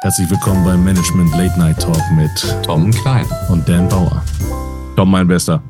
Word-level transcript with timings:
Herzlich 0.00 0.30
willkommen 0.30 0.64
beim 0.64 0.84
Management 0.84 1.32
Late 1.32 1.58
Night 1.58 1.80
Talk 1.80 2.00
mit 2.14 2.30
Tom 2.62 2.92
Klein 2.92 3.26
und 3.48 3.68
Dan 3.68 3.88
Bauer. 3.88 4.24
Tom, 4.94 5.10
mein 5.10 5.26
Bester. 5.26 5.60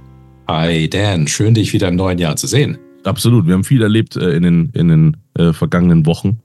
Hi 0.47 0.87
Dan, 0.87 1.27
schön 1.27 1.55
dich 1.55 1.73
wieder 1.73 1.89
im 1.89 1.97
neuen 1.97 2.19
Jahr 2.19 2.37
zu 2.37 2.47
sehen. 2.47 2.77
Absolut, 3.05 3.47
wir 3.47 3.55
haben 3.55 3.65
viel 3.65 3.81
erlebt 3.81 4.17
äh, 4.17 4.33
in 4.33 4.43
den, 4.43 4.71
in 4.75 4.89
den 4.89 5.17
äh, 5.33 5.55
vergangenen 5.55 6.05
Wochen. 6.05 6.41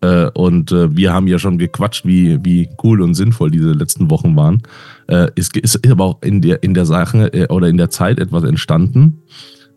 Äh, 0.00 0.30
und 0.30 0.70
äh, 0.70 0.96
wir 0.96 1.12
haben 1.12 1.26
ja 1.26 1.40
schon 1.40 1.58
gequatscht, 1.58 2.06
wie, 2.06 2.38
wie 2.44 2.68
cool 2.84 3.02
und 3.02 3.14
sinnvoll 3.14 3.50
diese 3.50 3.72
letzten 3.72 4.12
Wochen 4.12 4.36
waren. 4.36 4.62
Äh, 5.08 5.32
es 5.34 5.48
ist 5.52 5.90
aber 5.90 6.04
auch 6.04 6.22
in 6.22 6.40
der, 6.40 6.62
in 6.62 6.72
der 6.72 6.86
Sache 6.86 7.32
äh, 7.34 7.48
oder 7.48 7.66
in 7.66 7.78
der 7.78 7.90
Zeit 7.90 8.20
etwas 8.20 8.44
entstanden, 8.44 9.22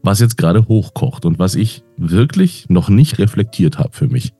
was 0.03 0.19
jetzt 0.19 0.37
gerade 0.37 0.67
hochkocht 0.67 1.25
und 1.25 1.39
was 1.39 1.55
ich 1.55 1.83
wirklich 1.97 2.69
noch 2.69 2.89
nicht 2.89 3.17
reflektiert 3.17 3.79
habe 3.79 3.93
für 3.93 4.07
mich. 4.07 4.31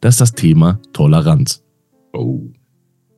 Das 0.00 0.14
ist 0.14 0.20
das 0.20 0.32
Thema 0.32 0.78
Toleranz. 0.92 1.65
Oh. 2.16 2.50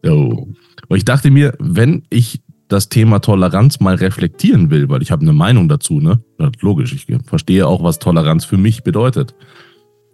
Oh. 0.07 0.49
Und 0.89 0.97
ich 0.97 1.05
dachte 1.05 1.31
mir, 1.31 1.55
wenn 1.59 2.03
ich 2.11 2.43
das 2.69 2.89
Thema 2.89 3.21
Toleranz 3.21 3.81
mal 3.81 3.95
reflektieren 3.95 4.71
will, 4.71 4.89
weil 4.89 5.03
ich 5.03 5.11
habe 5.11 5.23
eine 5.23 5.33
Meinung 5.33 5.69
dazu, 5.69 6.01
ne? 6.01 6.21
logisch, 6.61 6.93
ich 6.93 7.07
verstehe 7.25 7.67
auch, 7.67 7.83
was 7.83 7.99
Toleranz 7.99 8.45
für 8.45 8.59
mich 8.59 8.85
bedeutet. 8.85 9.35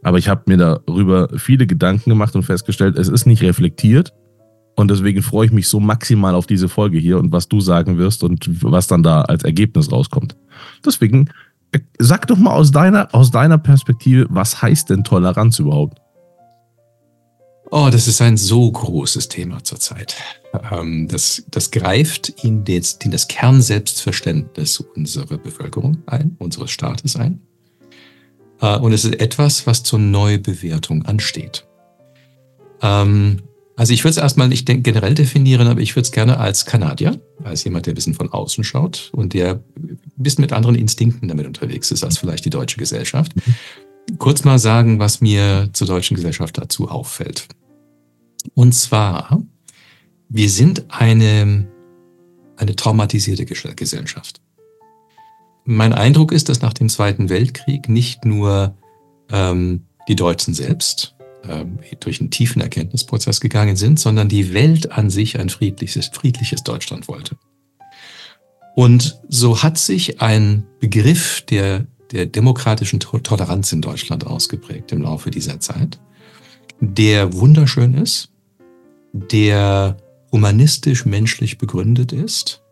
Aber 0.02 0.18
ich 0.18 0.28
habe 0.28 0.42
mir 0.46 0.56
darüber 0.56 1.28
viele 1.36 1.66
Gedanken 1.66 2.10
gemacht 2.10 2.36
und 2.36 2.44
festgestellt, 2.44 2.96
es 2.98 3.08
ist 3.08 3.26
nicht 3.26 3.42
reflektiert. 3.42 4.12
Und 4.76 4.90
deswegen 4.90 5.22
freue 5.22 5.46
ich 5.46 5.52
mich 5.52 5.68
so 5.68 5.80
maximal 5.80 6.34
auf 6.34 6.46
diese 6.46 6.68
Folge 6.68 6.98
hier 6.98 7.18
und 7.18 7.32
was 7.32 7.48
du 7.48 7.60
sagen 7.60 7.96
wirst 7.96 8.24
und 8.24 8.62
was 8.62 8.86
dann 8.86 9.02
da 9.02 9.22
als 9.22 9.44
Ergebnis 9.44 9.90
rauskommt. 9.90 10.36
Deswegen 10.84 11.30
äh, 11.72 11.80
sag 11.98 12.26
doch 12.26 12.38
mal 12.38 12.52
aus 12.52 12.70
deiner, 12.70 13.08
aus 13.14 13.30
deiner 13.30 13.58
Perspektive, 13.58 14.26
was 14.30 14.62
heißt 14.62 14.90
denn 14.90 15.04
Toleranz 15.04 15.58
überhaupt? 15.58 15.98
Oh, 17.76 17.88
das 17.90 18.06
ist 18.06 18.22
ein 18.22 18.36
so 18.36 18.70
großes 18.70 19.28
Thema 19.28 19.64
zurzeit. 19.64 20.14
Ähm, 20.70 21.08
das, 21.08 21.42
das 21.50 21.72
greift 21.72 22.28
in, 22.28 22.64
das, 22.64 23.00
in 23.02 23.10
das 23.10 23.26
Kernselbstverständnis 23.26 24.78
unserer 24.78 25.38
Bevölkerung 25.38 26.00
ein, 26.06 26.36
unseres 26.38 26.70
Staates 26.70 27.16
ein. 27.16 27.40
Äh, 28.60 28.78
und 28.78 28.92
es 28.92 29.04
ist 29.04 29.18
etwas, 29.18 29.66
was 29.66 29.82
zur 29.82 29.98
Neubewertung 29.98 31.04
ansteht. 31.04 31.66
Ähm, 32.80 33.42
also 33.74 33.92
ich 33.92 34.04
würde 34.04 34.12
es 34.12 34.18
erstmal 34.18 34.46
nicht 34.46 34.66
generell 34.66 35.14
definieren, 35.16 35.66
aber 35.66 35.80
ich 35.80 35.96
würde 35.96 36.06
es 36.06 36.12
gerne 36.12 36.38
als 36.38 36.66
Kanadier, 36.66 37.20
als 37.42 37.64
jemand, 37.64 37.86
der 37.86 37.92
ein 37.94 37.96
bisschen 37.96 38.14
von 38.14 38.32
außen 38.32 38.62
schaut 38.62 39.10
und 39.10 39.34
der 39.34 39.64
ein 39.76 39.98
bisschen 40.14 40.42
mit 40.42 40.52
anderen 40.52 40.76
Instinkten 40.76 41.26
damit 41.26 41.48
unterwegs 41.48 41.90
ist 41.90 42.04
als 42.04 42.18
vielleicht 42.18 42.44
die 42.44 42.50
deutsche 42.50 42.76
Gesellschaft, 42.76 43.34
mhm. 43.34 44.18
kurz 44.18 44.44
mal 44.44 44.60
sagen, 44.60 45.00
was 45.00 45.20
mir 45.20 45.70
zur 45.72 45.88
deutschen 45.88 46.14
Gesellschaft 46.14 46.56
dazu 46.56 46.88
auffällt. 46.88 47.48
Und 48.52 48.74
zwar, 48.74 49.42
wir 50.28 50.50
sind 50.50 50.84
eine, 50.88 51.66
eine 52.56 52.76
traumatisierte 52.76 53.46
Gesellschaft. 53.46 54.40
Mein 55.64 55.94
Eindruck 55.94 56.32
ist, 56.32 56.48
dass 56.50 56.60
nach 56.60 56.74
dem 56.74 56.88
Zweiten 56.90 57.30
Weltkrieg 57.30 57.88
nicht 57.88 58.26
nur 58.26 58.76
ähm, 59.30 59.86
die 60.08 60.16
Deutschen 60.16 60.52
selbst 60.52 61.14
ähm, 61.48 61.78
durch 62.00 62.20
einen 62.20 62.30
tiefen 62.30 62.60
Erkenntnisprozess 62.60 63.40
gegangen 63.40 63.76
sind, 63.76 63.98
sondern 63.98 64.28
die 64.28 64.52
Welt 64.52 64.92
an 64.92 65.08
sich 65.08 65.38
ein 65.38 65.48
friedliches, 65.48 66.08
friedliches 66.08 66.62
Deutschland 66.62 67.08
wollte. 67.08 67.36
Und 68.74 69.20
so 69.28 69.62
hat 69.62 69.78
sich 69.78 70.20
ein 70.20 70.66
Begriff 70.80 71.42
der, 71.42 71.86
der 72.12 72.26
demokratischen 72.26 73.00
Toleranz 73.00 73.72
in 73.72 73.80
Deutschland 73.80 74.26
ausgeprägt 74.26 74.92
im 74.92 75.02
Laufe 75.02 75.30
dieser 75.30 75.60
Zeit, 75.60 76.00
der 76.80 77.32
wunderschön 77.32 77.94
ist, 77.94 78.33
der 79.14 79.96
humanistisch 80.32 81.06
menschlich 81.06 81.58
begründet 81.58 82.12
ist 82.12 82.62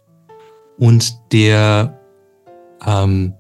und 0.77 1.15
der 1.31 1.99
ähm, 2.85 3.35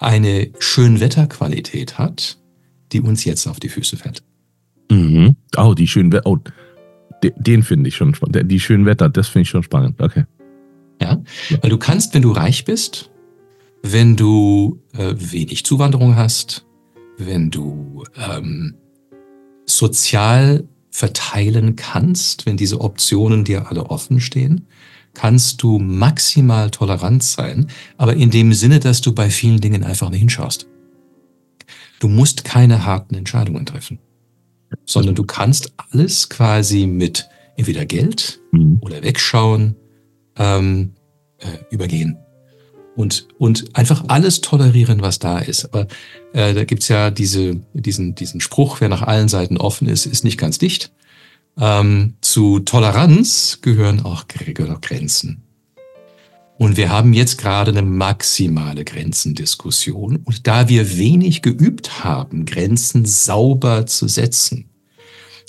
eine 0.00 0.50
Schönwetterqualität 0.58 1.98
hat, 1.98 2.38
die 2.92 3.00
uns 3.00 3.24
jetzt 3.24 3.46
auf 3.46 3.60
die 3.60 3.68
Füße 3.68 3.96
fällt. 3.96 4.24
Mhm. 4.90 5.36
Oh, 5.56 5.74
die 5.74 5.86
schönen 5.86 6.10
Wetter. 6.10 6.26
Oh, 6.26 6.38
den, 7.22 7.32
den 7.36 7.62
finde 7.62 7.88
ich 7.88 7.96
schon 7.96 8.14
spannend. 8.14 8.50
Die 8.50 8.58
schönen 8.60 8.86
Wetter, 8.86 9.08
das 9.08 9.28
finde 9.28 9.42
ich 9.42 9.50
schon 9.50 9.62
spannend. 9.62 10.00
Okay. 10.02 10.24
Ja, 11.00 11.22
weil 11.62 11.70
du 11.70 11.78
kannst, 11.78 12.12
wenn 12.14 12.22
du 12.22 12.32
reich 12.32 12.64
bist, 12.64 13.10
wenn 13.82 14.16
du 14.16 14.82
äh, 14.92 15.14
wenig 15.16 15.64
Zuwanderung 15.64 16.16
hast, 16.16 16.66
wenn 17.16 17.50
du 17.50 18.04
ähm, 18.16 18.74
sozial 19.66 20.68
verteilen 20.90 21.76
kannst, 21.76 22.46
wenn 22.46 22.56
diese 22.56 22.80
Optionen 22.80 23.44
dir 23.44 23.68
alle 23.68 23.86
offen 23.86 24.20
stehen, 24.20 24.66
kannst 25.14 25.62
du 25.62 25.78
maximal 25.78 26.70
tolerant 26.70 27.22
sein, 27.22 27.66
aber 27.96 28.14
in 28.14 28.30
dem 28.30 28.52
Sinne, 28.52 28.80
dass 28.80 29.00
du 29.00 29.12
bei 29.14 29.30
vielen 29.30 29.60
Dingen 29.60 29.84
einfach 29.84 30.10
nicht 30.10 30.20
hinschaust. 30.20 30.66
Du 31.98 32.08
musst 32.08 32.44
keine 32.44 32.84
harten 32.84 33.14
Entscheidungen 33.14 33.66
treffen, 33.66 33.98
sondern 34.86 35.14
du 35.14 35.24
kannst 35.24 35.72
alles 35.76 36.28
quasi 36.28 36.86
mit 36.86 37.28
entweder 37.56 37.84
Geld 37.86 38.40
mhm. 38.52 38.78
oder 38.80 39.02
Wegschauen 39.02 39.76
ähm, 40.36 40.94
äh, 41.38 41.46
übergehen 41.70 42.16
und, 43.00 43.26
und 43.38 43.76
einfach 43.76 44.04
alles 44.08 44.42
tolerieren, 44.42 45.00
was 45.00 45.18
da 45.18 45.38
ist. 45.38 45.64
Aber 45.64 45.86
äh, 46.32 46.52
da 46.52 46.64
gibt's 46.64 46.88
ja 46.88 47.10
diese, 47.10 47.56
diesen, 47.72 48.14
diesen 48.14 48.40
Spruch, 48.40 48.80
wer 48.80 48.88
nach 48.88 49.02
allen 49.02 49.28
Seiten 49.28 49.56
offen 49.56 49.88
ist, 49.88 50.06
ist 50.06 50.22
nicht 50.22 50.38
ganz 50.38 50.58
dicht. 50.58 50.92
Ähm, 51.58 52.14
zu 52.20 52.60
Toleranz 52.60 53.58
gehören 53.62 54.04
auch, 54.04 54.28
Grenzen. 54.28 55.42
Und 56.58 56.76
wir 56.76 56.90
haben 56.90 57.14
jetzt 57.14 57.38
gerade 57.38 57.70
eine 57.70 57.82
maximale 57.82 58.84
Grenzendiskussion. 58.84 60.16
Und 60.16 60.46
da 60.46 60.68
wir 60.68 60.98
wenig 60.98 61.40
geübt 61.40 62.04
haben, 62.04 62.44
Grenzen 62.44 63.06
sauber 63.06 63.86
zu 63.86 64.08
setzen, 64.08 64.69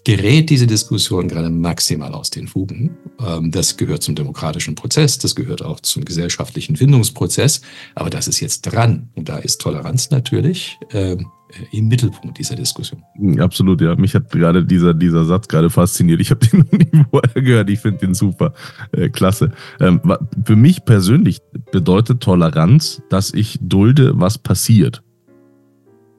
gerät 0.03 0.49
diese 0.49 0.67
Diskussion 0.67 1.27
gerade 1.27 1.49
maximal 1.49 2.13
aus 2.13 2.29
den 2.29 2.47
Fugen. 2.47 2.97
Ähm, 3.19 3.51
das 3.51 3.77
gehört 3.77 4.03
zum 4.03 4.15
demokratischen 4.15 4.75
Prozess, 4.75 5.17
das 5.19 5.35
gehört 5.35 5.63
auch 5.63 5.79
zum 5.79 6.05
gesellschaftlichen 6.05 6.75
Findungsprozess, 6.75 7.61
aber 7.95 8.09
das 8.09 8.27
ist 8.27 8.39
jetzt 8.39 8.61
dran. 8.61 9.09
Und 9.15 9.29
da 9.29 9.37
ist 9.37 9.61
Toleranz 9.61 10.09
natürlich 10.09 10.79
ähm, 10.91 11.27
im 11.71 11.87
Mittelpunkt 11.87 12.37
dieser 12.39 12.55
Diskussion. 12.55 13.03
Absolut, 13.39 13.81
ja. 13.81 13.95
Mich 13.95 14.15
hat 14.15 14.31
gerade 14.31 14.63
dieser, 14.63 14.93
dieser 14.93 15.25
Satz 15.25 15.47
gerade 15.47 15.69
fasziniert. 15.69 16.21
Ich 16.21 16.31
habe 16.31 16.45
den 16.45 16.59
noch 16.71 16.71
nie 16.71 17.05
vorher 17.09 17.41
gehört. 17.41 17.69
Ich 17.69 17.79
finde 17.79 17.99
den 17.99 18.13
super. 18.13 18.53
Äh, 18.91 19.09
klasse. 19.09 19.51
Ähm, 19.79 20.01
für 20.45 20.55
mich 20.55 20.85
persönlich 20.85 21.39
bedeutet 21.71 22.21
Toleranz, 22.21 23.01
dass 23.09 23.33
ich 23.33 23.59
dulde, 23.61 24.13
was 24.15 24.37
passiert. 24.37 25.03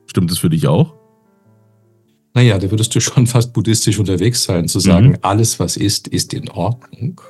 Stimmt 0.06 0.30
es 0.30 0.38
für 0.38 0.50
dich 0.50 0.68
auch? 0.68 1.01
Naja, 2.34 2.58
da 2.58 2.70
würdest 2.70 2.94
du 2.94 3.00
schon 3.00 3.26
fast 3.26 3.52
buddhistisch 3.52 3.98
unterwegs 3.98 4.44
sein, 4.44 4.68
zu 4.68 4.80
sagen, 4.80 5.10
mhm. 5.10 5.18
alles, 5.22 5.60
was 5.60 5.76
ist, 5.76 6.08
ist 6.08 6.32
in 6.32 6.48
Ordnung. 6.48 7.20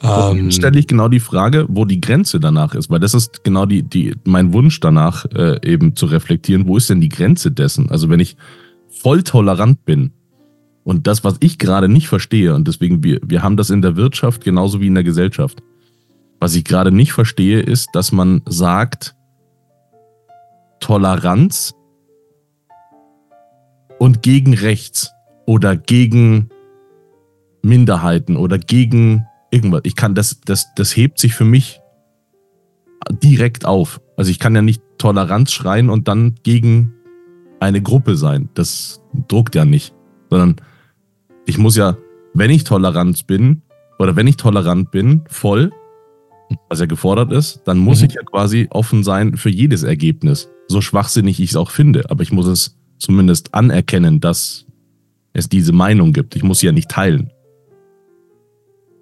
Ähm, 0.00 0.50
stelle 0.50 0.78
ich 0.78 0.86
genau 0.86 1.08
die 1.08 1.20
Frage, 1.20 1.66
wo 1.68 1.84
die 1.84 2.00
Grenze 2.00 2.38
danach 2.38 2.74
ist, 2.74 2.90
weil 2.90 3.00
das 3.00 3.14
ist 3.14 3.42
genau 3.42 3.64
die, 3.64 3.82
die, 3.82 4.14
mein 4.24 4.52
Wunsch 4.52 4.78
danach, 4.80 5.24
äh, 5.34 5.58
eben 5.64 5.96
zu 5.96 6.06
reflektieren, 6.06 6.66
wo 6.66 6.76
ist 6.76 6.90
denn 6.90 7.00
die 7.00 7.08
Grenze 7.08 7.50
dessen? 7.50 7.90
Also 7.90 8.10
wenn 8.10 8.20
ich 8.20 8.36
voll 8.88 9.22
tolerant 9.22 9.84
bin 9.84 10.12
und 10.84 11.06
das, 11.06 11.24
was 11.24 11.36
ich 11.40 11.58
gerade 11.58 11.88
nicht 11.88 12.08
verstehe, 12.08 12.54
und 12.54 12.68
deswegen, 12.68 13.02
wir, 13.02 13.18
wir 13.24 13.42
haben 13.42 13.56
das 13.56 13.70
in 13.70 13.82
der 13.82 13.96
Wirtschaft 13.96 14.44
genauso 14.44 14.80
wie 14.80 14.88
in 14.88 14.94
der 14.94 15.04
Gesellschaft. 15.04 15.62
Was 16.38 16.54
ich 16.54 16.64
gerade 16.64 16.92
nicht 16.92 17.12
verstehe, 17.12 17.60
ist, 17.60 17.88
dass 17.94 18.12
man 18.12 18.42
sagt, 18.46 19.14
Toleranz 20.80 21.74
und 23.98 24.22
gegen 24.22 24.54
rechts 24.54 25.12
oder 25.46 25.76
gegen 25.76 26.48
Minderheiten 27.62 28.36
oder 28.36 28.58
gegen 28.58 29.26
irgendwas. 29.50 29.82
Ich 29.84 29.96
kann 29.96 30.14
das, 30.14 30.40
das, 30.44 30.74
das 30.74 30.96
hebt 30.96 31.18
sich 31.18 31.34
für 31.34 31.44
mich 31.44 31.80
direkt 33.10 33.66
auf. 33.66 34.00
Also 34.16 34.30
ich 34.30 34.38
kann 34.38 34.54
ja 34.54 34.62
nicht 34.62 34.82
Toleranz 34.98 35.52
schreien 35.52 35.90
und 35.90 36.08
dann 36.08 36.36
gegen 36.42 36.94
eine 37.60 37.82
Gruppe 37.82 38.16
sein. 38.16 38.48
Das 38.54 39.00
druckt 39.28 39.54
ja 39.54 39.64
nicht. 39.64 39.94
Sondern 40.30 40.56
ich 41.46 41.58
muss 41.58 41.76
ja, 41.76 41.96
wenn 42.34 42.50
ich 42.50 42.64
tolerant 42.64 43.26
bin, 43.26 43.62
oder 43.98 44.16
wenn 44.16 44.26
ich 44.26 44.36
tolerant 44.36 44.90
bin, 44.90 45.22
voll, 45.28 45.70
was 46.68 46.80
ja 46.80 46.86
gefordert 46.86 47.32
ist, 47.32 47.62
dann 47.64 47.78
muss 47.78 48.00
mhm. 48.00 48.06
ich 48.06 48.14
ja 48.14 48.22
quasi 48.22 48.68
offen 48.70 49.04
sein 49.04 49.36
für 49.36 49.50
jedes 49.50 49.82
Ergebnis. 49.82 50.48
So 50.68 50.80
schwachsinnig 50.80 51.40
ich 51.40 51.50
es 51.50 51.56
auch 51.56 51.70
finde. 51.70 52.10
Aber 52.10 52.22
ich 52.22 52.32
muss 52.32 52.46
es 52.46 52.76
zumindest 52.98 53.54
anerkennen, 53.54 54.20
dass 54.20 54.66
es 55.32 55.48
diese 55.48 55.72
Meinung 55.72 56.12
gibt. 56.12 56.36
Ich 56.36 56.42
muss 56.42 56.60
sie 56.60 56.66
ja 56.66 56.72
nicht 56.72 56.90
teilen. 56.90 57.30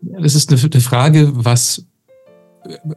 Das 0.00 0.34
ist 0.34 0.50
eine 0.50 0.80
Frage, 0.80 1.30
was, 1.32 1.86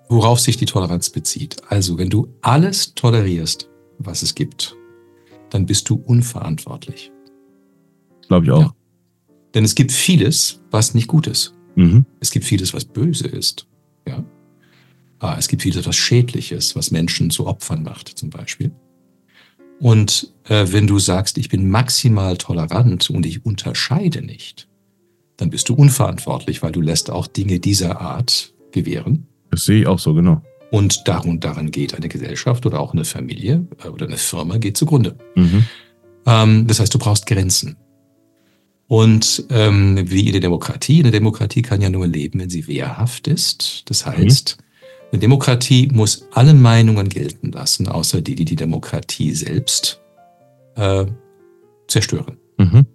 worauf 0.10 0.40
sich 0.40 0.58
die 0.58 0.66
Toleranz 0.66 1.10
bezieht. 1.10 1.58
Also, 1.70 1.98
wenn 1.98 2.10
du 2.10 2.34
alles 2.42 2.96
tolerierst, 2.96 3.70
was 4.00 4.24
es 4.24 4.34
gibt, 4.34 4.76
dann 5.50 5.66
bist 5.66 5.90
du 5.90 5.96
unverantwortlich. 5.96 7.12
Glaube 8.28 8.46
ich 8.46 8.52
auch. 8.52 8.62
Ja. 8.62 8.76
Denn 9.54 9.64
es 9.64 9.76
gibt 9.76 9.92
vieles, 9.92 10.62
was 10.72 10.94
nicht 10.94 11.08
gut 11.08 11.28
ist. 11.28 11.54
Mhm. 11.76 12.06
Es 12.20 12.32
gibt 12.32 12.46
vieles, 12.46 12.74
was 12.74 12.86
böse 12.86 13.28
ist. 13.28 13.68
Ja? 14.08 14.24
Ah, 15.20 15.36
es 15.38 15.48
gibt 15.48 15.62
vieles, 15.62 15.86
was 15.86 15.96
schädliches, 15.96 16.76
was 16.76 16.92
Menschen 16.92 17.30
zu 17.30 17.48
Opfern 17.48 17.84
macht, 17.84 18.10
zum 18.10 18.30
Beispiel. 18.30 18.72
Und 19.80 20.34
wenn 20.48 20.88
du 20.88 21.00
sagst, 21.00 21.38
ich 21.38 21.50
bin 21.50 21.70
maximal 21.70 22.38
tolerant 22.38 23.10
und 23.10 23.26
ich 23.26 23.46
unterscheide 23.46 24.22
nicht, 24.22 24.68
dann 25.38 25.50
bist 25.50 25.70
du 25.70 25.74
unverantwortlich, 25.74 26.64
weil 26.64 26.72
du 26.72 26.82
lässt 26.82 27.10
auch 27.10 27.28
Dinge 27.28 27.60
dieser 27.60 28.00
Art 28.00 28.54
gewähren. 28.72 29.28
Das 29.52 29.66
sehe 29.66 29.82
ich 29.82 29.88
auch 29.88 30.00
so, 30.00 30.14
genau. 30.14 30.42
Und 30.72 31.08
darum, 31.08 31.40
daran 31.40 31.72
geht 31.72 31.94
eine 31.94 32.10
Gesellschaft 32.10 32.66
oder 32.66 32.80
auch 32.80 32.94
eine 32.94 33.06
Familie 33.06 33.66
äh, 33.84 33.88
oder 33.88 34.08
eine 34.08 34.18
Firma 34.18 34.58
geht 34.58 34.78
zugrunde. 34.78 35.16
Mhm. 35.36 35.66
Ähm, 36.26 36.68
das 36.68 36.80
heißt, 36.80 36.94
du 36.94 37.00
brauchst 37.00 37.26
Grenzen. 37.26 37.78
Und 38.88 39.46
ähm, 39.50 40.00
wie 40.12 40.28
in 40.28 40.34
der 40.34 40.42
Demokratie, 40.42 41.00
eine 41.00 41.12
Demokratie 41.12 41.62
kann 41.62 41.82
ja 41.82 41.90
nur 41.90 42.08
leben, 42.08 42.40
wenn 42.40 42.50
sie 42.50 42.68
wehrhaft 42.68 43.28
ist. 43.28 43.84
Das 43.86 44.06
heißt, 44.06 44.58
eine 45.12 45.20
Demokratie 45.20 45.90
muss 45.92 46.28
alle 46.32 46.54
Meinungen 46.54 47.10
gelten 47.10 47.52
lassen, 47.52 47.88
außer 47.88 48.22
die, 48.22 48.36
die 48.36 48.46
die 48.46 48.56
Demokratie 48.56 49.34
selbst 49.34 50.02
äh, 50.76 51.06
zerstören. 51.88 52.38
Mhm. 52.58 52.86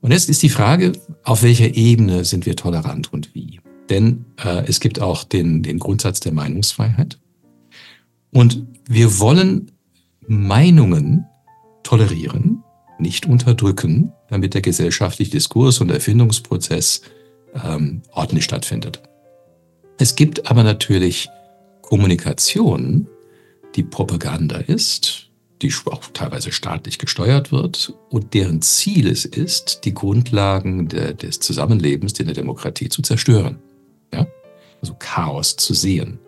Und 0.00 0.12
jetzt 0.12 0.30
ist 0.30 0.42
die 0.42 0.48
Frage, 0.48 0.92
auf 1.24 1.42
welcher 1.42 1.74
Ebene 1.74 2.24
sind 2.24 2.46
wir 2.46 2.56
tolerant 2.56 3.12
und 3.12 3.34
wie? 3.34 3.60
Denn 3.90 4.24
äh, 4.42 4.64
es 4.66 4.80
gibt 4.80 5.00
auch 5.00 5.24
den, 5.24 5.62
den 5.62 5.78
Grundsatz 5.78 6.20
der 6.20 6.32
Meinungsfreiheit. 6.32 7.18
Und 8.32 8.66
wir 8.88 9.18
wollen 9.18 9.72
Meinungen 10.26 11.26
tolerieren, 11.82 12.62
nicht 12.98 13.26
unterdrücken, 13.26 14.12
damit 14.28 14.54
der 14.54 14.62
gesellschaftliche 14.62 15.32
Diskurs 15.32 15.80
und 15.80 15.90
Erfindungsprozess 15.90 17.02
ähm, 17.64 18.02
ordentlich 18.12 18.44
stattfindet. 18.44 19.02
Es 19.98 20.14
gibt 20.14 20.50
aber 20.50 20.62
natürlich 20.62 21.28
Kommunikation, 21.82 23.08
die 23.74 23.82
Propaganda 23.82 24.58
ist, 24.58 25.29
die 25.62 25.72
auch 25.86 26.02
teilweise 26.14 26.52
staatlich 26.52 26.98
gesteuert 26.98 27.52
wird 27.52 27.94
und 28.08 28.34
deren 28.34 28.62
Ziel 28.62 29.08
es 29.08 29.24
ist, 29.24 29.84
die 29.84 29.94
Grundlagen 29.94 30.88
der, 30.88 31.12
des 31.14 31.40
Zusammenlebens 31.40 32.18
in 32.18 32.26
der 32.26 32.34
Demokratie 32.34 32.88
zu 32.88 33.02
zerstören. 33.02 33.58
Ja? 34.12 34.26
Also 34.80 34.94
Chaos 34.98 35.56
zu 35.56 35.74
sehen. 35.74 36.18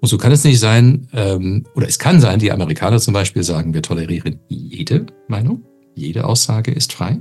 Und 0.00 0.08
so 0.08 0.18
kann 0.18 0.32
es 0.32 0.44
nicht 0.44 0.60
sein, 0.60 1.08
ähm, 1.12 1.64
oder 1.74 1.88
es 1.88 1.98
kann 1.98 2.20
sein, 2.20 2.38
die 2.38 2.52
Amerikaner 2.52 2.98
zum 2.98 3.14
Beispiel 3.14 3.42
sagen, 3.42 3.74
wir 3.74 3.82
tolerieren 3.82 4.38
jede 4.48 5.06
Meinung, 5.26 5.62
jede 5.94 6.24
Aussage 6.24 6.70
ist 6.70 6.92
frei, 6.92 7.20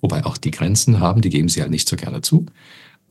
wobei 0.00 0.24
auch 0.24 0.36
die 0.36 0.50
Grenzen 0.50 1.00
haben, 1.00 1.22
die 1.22 1.30
geben 1.30 1.48
sie 1.48 1.62
halt 1.62 1.70
nicht 1.70 1.88
so 1.88 1.96
gerne 1.96 2.20
zu. 2.20 2.46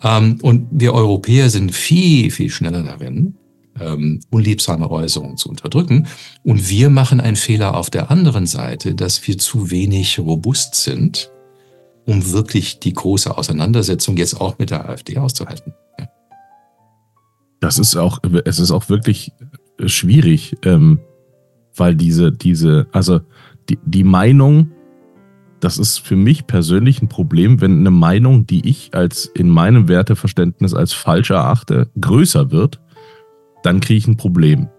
Ähm, 0.04 0.40
und 0.42 0.68
wir 0.72 0.94
Europäer 0.94 1.50
sind 1.50 1.74
viel, 1.74 2.32
viel 2.32 2.50
schneller 2.50 2.84
darin, 2.84 3.36
ähm, 3.81 4.22
unliebsame 4.30 4.90
Äußerungen 4.90 5.38
zu 5.38 5.50
unterdrücken. 5.50 6.08
Und 6.44 6.70
wir 6.70 6.90
machen 6.90 7.20
einen 7.20 7.36
Fehler 7.36 7.76
auf 7.76 7.90
der 7.90 8.12
anderen 8.12 8.46
Seite, 8.46 8.96
dass 8.96 9.28
wir 9.28 9.38
zu 9.38 9.72
wenig 9.72 10.20
robust 10.20 10.76
sind, 10.76 11.31
um 12.06 12.31
wirklich 12.31 12.80
die 12.80 12.94
große 12.94 13.38
Auseinandersetzung 13.38 14.18
jetzt 14.18 14.40
auch 14.40 14.58
mit 14.58 14.72
der 14.72 14.90
AfD 14.90 15.18
auszuhalten. 15.18 15.74
Ja. 16.00 16.08
Das 17.60 17.78
ist 17.78 17.96
auch, 17.96 18.20
es 18.46 18.60
ist 18.60 18.72
auch 18.72 18.90
wirklich 18.90 19.31
schwierig, 19.86 20.58
ähm, 20.64 21.00
weil 21.75 21.96
diese, 21.96 22.32
diese, 22.32 22.88
also 22.92 23.22
die, 23.70 23.80
die 23.86 24.04
Meinung, 24.04 24.72
das 25.60 25.78
ist 25.78 26.00
für 26.00 26.16
mich 26.16 26.48
persönlich 26.48 27.02
ein 27.02 27.10
Problem, 27.10 27.62
wenn 27.62 27.80
eine 27.80 27.92
Meinung, 27.92 28.48
die 28.48 28.68
ich 28.68 28.94
als 28.94 29.25
in 29.25 29.50
meinem 29.50 29.88
Werteverständnis 29.88 30.74
als 30.74 30.94
falsch 30.94 31.32
erachte, 31.32 31.90
größer 32.00 32.52
wird, 32.52 32.80
dann 33.64 33.80
kriege 33.80 33.98
ich 33.98 34.08
ein 34.08 34.18
Problem. 34.18 34.70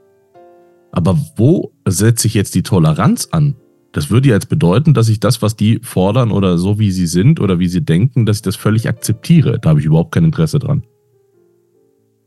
Aber 0.93 1.19
wo 1.37 1.73
setze 1.87 2.27
ich 2.27 2.35
jetzt 2.35 2.55
die 2.55 2.63
Toleranz 2.63 3.29
an? 3.31 3.57
Das 3.93 4.11
würde 4.11 4.29
ja 4.29 4.35
jetzt 4.35 4.49
bedeuten, 4.49 4.95
dass 4.95 5.09
ich 5.09 5.21
das, 5.21 5.43
was 5.43 5.57
die 5.57 5.81
fordern 5.83 6.31
oder 6.31 6.59
so 6.59 6.79
wie 6.79 6.93
sie 6.93 7.07
sind 7.07 7.41
oder 7.41 7.59
wie 7.59 7.69
sie 7.69 7.83
denken, 7.83 8.25
dass 8.27 8.39
ich 8.39 8.43
das 8.43 8.57
völlig 8.57 8.89
akzeptiere. 8.89 9.59
Da 9.59 9.71
habe 9.71 9.81
ich 9.81 9.87
überhaupt 9.87 10.13
kein 10.13 10.25
Interesse 10.25 10.59
dran. 10.59 10.85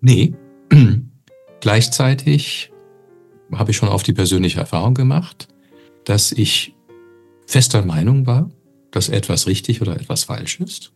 Nee, 0.01 0.33
gleichzeitig 1.61 2.71
habe 3.53 3.71
ich 3.71 3.77
schon 3.77 3.89
auf 3.89 4.03
die 4.03 4.13
persönliche 4.13 4.59
Erfahrung 4.59 4.93
gemacht, 4.93 5.47
dass 6.03 6.31
ich 6.31 6.75
fester 7.45 7.85
Meinung 7.85 8.25
war, 8.25 8.49
dass 8.91 9.09
etwas 9.09 9.47
richtig 9.47 9.81
oder 9.81 9.95
etwas 9.95 10.25
falsch 10.25 10.59
ist 10.59 10.91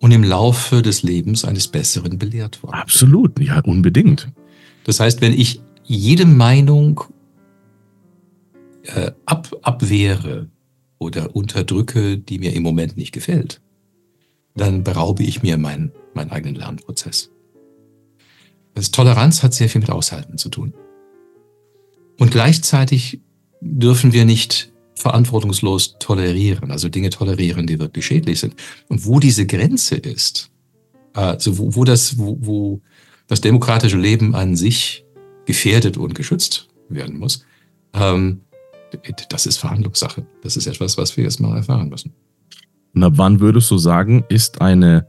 und 0.00 0.10
im 0.10 0.24
Laufe 0.24 0.82
des 0.82 1.02
Lebens 1.02 1.44
eines 1.44 1.68
Besseren 1.68 2.18
belehrt 2.18 2.62
worden. 2.62 2.74
Absolut, 2.74 3.38
ja, 3.38 3.60
unbedingt. 3.60 4.32
Das 4.90 4.98
heißt, 4.98 5.20
wenn 5.20 5.38
ich 5.38 5.60
jede 5.84 6.26
Meinung 6.26 7.04
äh, 8.82 9.12
ab, 9.24 9.56
abwehre 9.62 10.48
oder 10.98 11.36
unterdrücke, 11.36 12.18
die 12.18 12.40
mir 12.40 12.52
im 12.54 12.64
Moment 12.64 12.96
nicht 12.96 13.12
gefällt, 13.12 13.60
dann 14.56 14.82
beraube 14.82 15.22
ich 15.22 15.44
mir 15.44 15.58
meinen, 15.58 15.92
meinen 16.12 16.32
eigenen 16.32 16.56
Lernprozess. 16.56 17.30
Das 18.74 18.90
Toleranz 18.90 19.44
hat 19.44 19.54
sehr 19.54 19.68
viel 19.68 19.80
mit 19.80 19.90
Aushalten 19.90 20.38
zu 20.38 20.48
tun. 20.48 20.74
Und 22.18 22.32
gleichzeitig 22.32 23.20
dürfen 23.60 24.12
wir 24.12 24.24
nicht 24.24 24.72
verantwortungslos 24.96 25.98
tolerieren, 26.00 26.72
also 26.72 26.88
Dinge 26.88 27.10
tolerieren, 27.10 27.68
die 27.68 27.78
wirklich 27.78 28.06
schädlich 28.06 28.40
sind. 28.40 28.56
Und 28.88 29.06
wo 29.06 29.20
diese 29.20 29.46
Grenze 29.46 29.94
ist, 29.94 30.50
also 31.12 31.58
wo, 31.58 31.76
wo 31.76 31.84
das, 31.84 32.18
wo, 32.18 32.36
wo 32.40 32.80
das 33.30 33.40
demokratische 33.40 33.96
Leben 33.96 34.34
an 34.34 34.56
sich 34.56 35.04
gefährdet 35.46 35.96
und 35.96 36.14
geschützt 36.16 36.68
werden 36.88 37.16
muss, 37.16 37.46
ähm, 37.94 38.40
das 39.28 39.46
ist 39.46 39.58
Verhandlungssache. 39.58 40.26
Das 40.42 40.56
ist 40.56 40.66
etwas, 40.66 40.98
was 40.98 41.16
wir 41.16 41.22
jetzt 41.22 41.40
mal 41.40 41.56
erfahren 41.56 41.88
müssen. 41.88 42.12
Und 42.92 43.04
ab 43.04 43.12
wann 43.16 43.38
würdest 43.38 43.70
du 43.70 43.78
sagen, 43.78 44.24
ist 44.28 44.60
eine, 44.60 45.06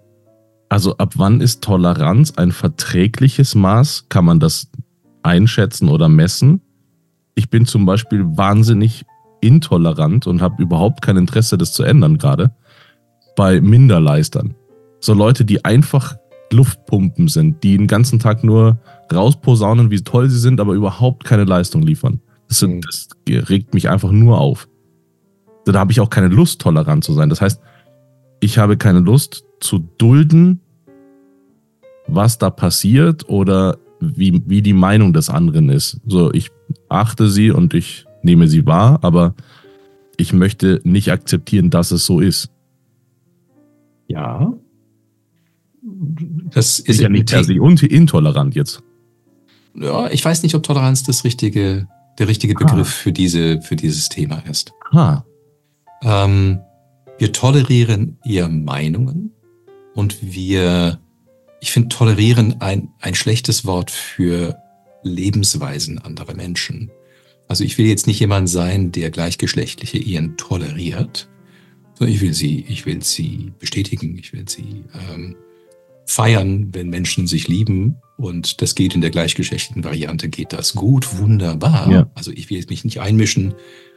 also 0.69 0.95
ab 0.97 1.13
wann 1.15 1.41
ist 1.41 1.63
Toleranz 1.63 2.33
ein 2.38 2.51
verträgliches 2.51 3.56
Maß? 3.56 4.06
Kann 4.09 4.25
man 4.25 4.39
das 4.39 4.69
einschätzen 5.24 5.89
oder 5.89 6.07
messen? 6.07 6.62
Ich 7.33 7.50
bin 7.50 7.65
zum 7.65 7.88
Beispiel 7.88 8.24
wahnsinnig 8.38 9.03
intolerant 9.41 10.27
und 10.27 10.44
habe 10.44 10.62
überhaupt 10.62 11.01
kein 11.01 11.17
Interesse, 11.17 11.57
das 11.57 11.74
zu 11.74 11.81
ändern 11.81 12.19
gerade 12.19 12.51
bei 13.35 13.59
Minderleistern. 13.62 14.53
So 15.00 15.15
Leute, 15.15 15.43
die 15.43 15.65
einfach 15.65 16.17
Luftpumpen 16.53 17.27
sind, 17.27 17.63
die 17.63 17.77
den 17.77 17.88
ganzen 17.88 18.20
Tag 18.20 18.43
nur 18.43 18.79
rausposaunen, 19.13 19.91
wie 19.91 20.01
toll 20.01 20.29
sie 20.29 20.39
sind, 20.39 20.60
aber 20.60 20.74
überhaupt 20.74 21.24
keine 21.24 21.43
Leistung 21.43 21.81
liefern. 21.81 22.22
Das, 22.48 22.62
mhm. 22.62 22.81
das 22.81 23.10
regt 23.27 23.74
mich 23.74 23.89
einfach 23.89 24.12
nur 24.12 24.39
auf. 24.39 24.67
Da 25.65 25.79
habe 25.79 25.91
ich 25.91 26.00
auch 26.00 26.10
keine 26.10 26.27
Lust, 26.27 26.62
tolerant 26.62 27.03
zu 27.03 27.13
sein. 27.13 27.29
Das 27.29 27.41
heißt, 27.41 27.62
ich 28.39 28.58
habe 28.58 28.77
keine 28.77 29.00
Lust 29.00 29.46
zu 29.60 29.79
dulden, 29.98 30.60
was 32.08 32.38
da 32.38 32.50
passiert 32.50 33.29
oder 33.29 33.77
wie, 34.00 34.41
wie 34.48 34.62
die 34.62 34.74
Meinung 34.74 35.13
des 35.13 35.29
anderen 35.29 35.70
ist. 35.70 36.01
So, 36.05 36.34
ich 36.34 36.50
achte 36.89 37.29
sie 37.29 37.51
und 37.51 37.74
ich 37.74 38.05
nehme 38.24 38.48
sie 38.48 38.65
wahr, 38.65 39.00
aber 39.03 39.36
ich 40.17 40.34
möchte 40.34 40.81
nicht 40.84 41.12
akzeptieren, 41.12 41.70
dass 41.70 41.91
es 41.91 42.05
so 42.05 42.20
ist. 42.20 42.50
Ja. 44.08 44.53
Das 46.51 46.79
ist 46.79 47.00
ja 47.00 47.10
nicht 47.10 47.29
per 47.29 47.43
se 47.43 47.53
intolerant 47.53 48.55
jetzt. 48.55 48.81
Ja, 49.75 50.10
ich 50.10 50.24
weiß 50.25 50.43
nicht, 50.43 50.55
ob 50.55 50.63
Toleranz 50.63 51.03
das 51.03 51.24
richtige, 51.24 51.88
der 52.17 52.27
richtige 52.27 52.55
Begriff 52.55 52.88
ah. 52.88 53.03
für, 53.03 53.12
diese, 53.12 53.62
für 53.62 53.75
dieses 53.75 54.10
Thema 54.10 54.43
ist. 54.50 54.74
Ah. 54.91 55.24
Ähm, 56.03 56.60
wir 57.20 57.31
tolerieren 57.31 58.17
eher 58.25 58.50
Meinungen 58.50 59.31
und 59.93 60.17
wir, 60.22 61.00
ich 61.60 61.72
finde 61.72 61.89
tolerieren 61.89 62.60
ein, 62.62 62.89
ein 63.00 63.13
schlechtes 63.13 63.65
Wort 63.65 63.91
für 63.91 64.58
Lebensweisen 65.03 66.00
anderer 66.00 66.34
Menschen. 66.34 66.89
Also 67.48 67.63
ich 67.63 67.77
will 67.77 67.86
jetzt 67.86 68.08
nicht 68.08 68.20
jemand 68.20 68.50
sein, 68.50 68.91
der 68.91 69.12
gleichgeschlechtliche 69.12 70.00
Ehen 70.00 70.36
toleriert, 70.38 71.29
sondern 71.93 72.15
ich 72.15 72.22
will 72.22 72.34
sie, 72.34 72.65
ich 72.67 72.86
will 72.86 73.03
sie 73.03 73.51
bestätigen, 73.60 74.17
ich 74.17 74.34
will 74.34 74.48
sie 74.48 74.86
ähm, 75.13 75.36
feiern, 76.05 76.74
wenn 76.74 76.89
Menschen 76.89 77.27
sich 77.27 77.48
lieben 77.48 77.98
und 78.17 78.62
das 78.62 78.75
geht 78.75 78.96
in 78.96 79.01
der 79.01 79.10
gleichgeschlechtlichen 79.10 79.84
Variante, 79.84 80.29
geht 80.29 80.53
das 80.53 80.74
gut, 80.74 81.17
wunderbar. 81.17 81.91
Ja. 81.91 82.12
Also 82.13 82.31
ich 82.31 82.50
will 82.50 82.58
jetzt 82.58 82.70
mich 82.70 82.84
nicht 82.86 83.01
einmischen 83.01 83.55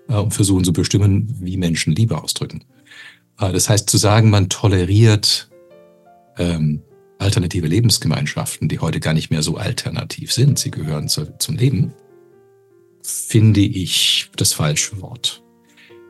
äh, 0.08 0.14
und 0.14 0.32
versuchen 0.32 0.64
zu 0.64 0.72
bestimmen, 0.72 1.36
wie 1.40 1.56
Menschen 1.56 1.94
Liebe 1.94 2.22
ausdrücken. 2.22 2.64
Äh, 3.38 3.52
das 3.52 3.68
heißt, 3.68 3.88
zu 3.88 3.98
sagen, 3.98 4.30
man 4.30 4.48
toleriert 4.48 5.50
ähm, 6.38 6.82
alternative 7.18 7.66
Lebensgemeinschaften, 7.66 8.68
die 8.68 8.78
heute 8.78 9.00
gar 9.00 9.14
nicht 9.14 9.30
mehr 9.30 9.42
so 9.42 9.56
alternativ 9.56 10.32
sind, 10.32 10.58
sie 10.58 10.70
gehören 10.70 11.08
zu, 11.08 11.36
zum 11.38 11.56
Leben, 11.56 11.92
finde 13.02 13.60
ich 13.60 14.30
das 14.36 14.52
falsche 14.52 15.00
Wort. 15.00 15.43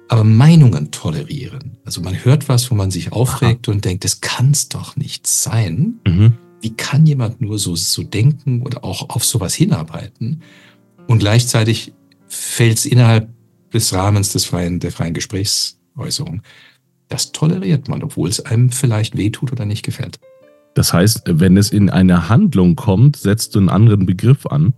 Aber 0.08 0.24
Meinungen 0.24 0.90
tolerieren. 0.90 1.78
Also 1.84 2.00
man 2.00 2.24
hört 2.24 2.48
was, 2.48 2.70
wo 2.70 2.74
man 2.74 2.90
sich 2.90 3.12
aufregt 3.12 3.68
Aha. 3.68 3.74
und 3.74 3.84
denkt, 3.84 4.04
das 4.04 4.20
kann 4.20 4.50
es 4.50 4.68
doch 4.68 4.96
nicht 4.96 5.26
sein. 5.26 6.00
Mhm. 6.06 6.34
Wie 6.60 6.74
kann 6.74 7.06
jemand 7.06 7.40
nur 7.40 7.58
so, 7.58 7.74
so 7.76 8.02
denken 8.02 8.62
oder 8.62 8.84
auch 8.84 9.10
auf 9.10 9.24
sowas 9.24 9.54
hinarbeiten? 9.54 10.42
Und 11.06 11.18
gleichzeitig 11.18 11.92
fällt 12.26 12.78
es 12.78 12.86
innerhalb 12.86 13.28
des 13.72 13.92
Rahmens 13.92 14.32
des 14.32 14.44
freien, 14.44 14.80
der 14.80 14.92
freien 14.92 15.14
Gesprächsäußerung. 15.14 16.42
Das 17.08 17.32
toleriert 17.32 17.88
man, 17.88 18.02
obwohl 18.02 18.28
es 18.28 18.40
einem 18.40 18.70
vielleicht 18.70 19.16
wehtut 19.16 19.52
oder 19.52 19.66
nicht 19.66 19.84
gefällt. 19.84 20.20
Das 20.74 20.92
heißt, 20.92 21.22
wenn 21.26 21.56
es 21.56 21.70
in 21.70 21.90
eine 21.90 22.28
Handlung 22.28 22.76
kommt, 22.76 23.16
setzt 23.16 23.54
du 23.54 23.60
einen 23.60 23.68
anderen 23.68 24.06
Begriff 24.06 24.46
an? 24.46 24.74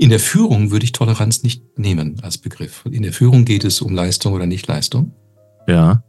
In 0.00 0.08
der 0.08 0.18
Führung 0.18 0.70
würde 0.70 0.84
ich 0.84 0.92
Toleranz 0.92 1.42
nicht 1.42 1.78
nehmen 1.78 2.16
als 2.22 2.38
Begriff. 2.38 2.84
In 2.90 3.02
der 3.02 3.12
Führung 3.12 3.44
geht 3.44 3.64
es 3.64 3.82
um 3.82 3.94
Leistung 3.94 4.32
oder 4.32 4.46
Nicht-Leistung. 4.46 5.12
Ja. 5.68 6.02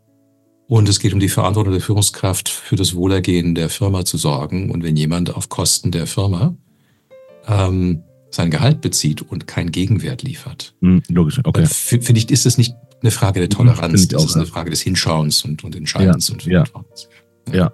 Und 0.70 0.88
es 0.88 1.02
geht 1.02 1.14
um 1.14 1.20
die 1.20 1.28
Verantwortung 1.28 1.74
der 1.74 1.82
Führungskraft 1.82 2.48
für 2.48 2.78
das 2.78 2.96
Wohlergehen 2.96 3.54
der 3.54 3.68
Firma 3.68 4.06
zu 4.06 4.18
sorgen. 4.18 4.72
Und 4.72 4.82
wenn 4.82 4.96
jemand 4.96 5.36
auf 5.36 5.50
Kosten 5.50 5.92
der 5.92 6.08
Firma 6.08 6.56
ähm, 7.50 8.04
sein 8.30 8.50
Gehalt 8.50 8.80
bezieht 8.80 9.24
und 9.24 9.46
keinen 9.46 9.74
Gegenwert 9.74 10.24
liefert, 10.24 10.74
hm, 10.80 11.04
logisch, 11.10 11.42
okay. 11.44 11.66
finde 11.66 12.18
ich, 12.18 12.32
ist 12.32 12.46
es 12.46 12.58
nicht 12.58 12.74
eine 13.02 13.12
Frage 13.12 13.42
der 13.42 13.50
hm, 13.50 13.58
Toleranz, 13.58 14.08
das 14.08 14.24
ist 14.24 14.38
eine 14.38 14.46
Frage 14.46 14.70
des 14.70 14.80
Hinschauens 14.80 15.44
und, 15.44 15.66
und 15.66 15.76
Entscheidens 15.76 16.30
ja, 16.30 16.34
und 16.34 16.46
Ja. 16.46 16.64
ja. 17.52 17.72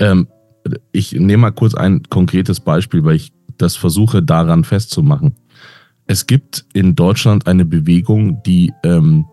Ähm, 0.00 0.28
ich 0.92 1.12
nehme 1.12 1.36
mal 1.36 1.50
kurz 1.50 1.74
ein 1.74 2.04
konkretes 2.04 2.60
Beispiel, 2.60 3.04
weil 3.04 3.16
ich 3.16 3.32
das 3.58 3.76
versuche 3.76 4.22
daran 4.22 4.64
festzumachen. 4.64 5.34
Es 6.06 6.26
gibt 6.26 6.64
in 6.72 6.94
Deutschland 6.94 7.46
eine 7.46 7.64
Bewegung, 7.64 8.42
die 8.42 8.72
ähm, 8.84 9.26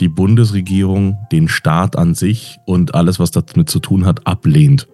die 0.00 0.08
Bundesregierung, 0.08 1.18
den 1.32 1.48
Staat 1.48 1.96
an 1.96 2.14
sich 2.14 2.58
und 2.66 2.94
alles, 2.94 3.18
was 3.18 3.30
damit 3.30 3.68
zu 3.68 3.80
tun 3.80 4.06
hat, 4.06 4.26
ablehnt. 4.26 4.88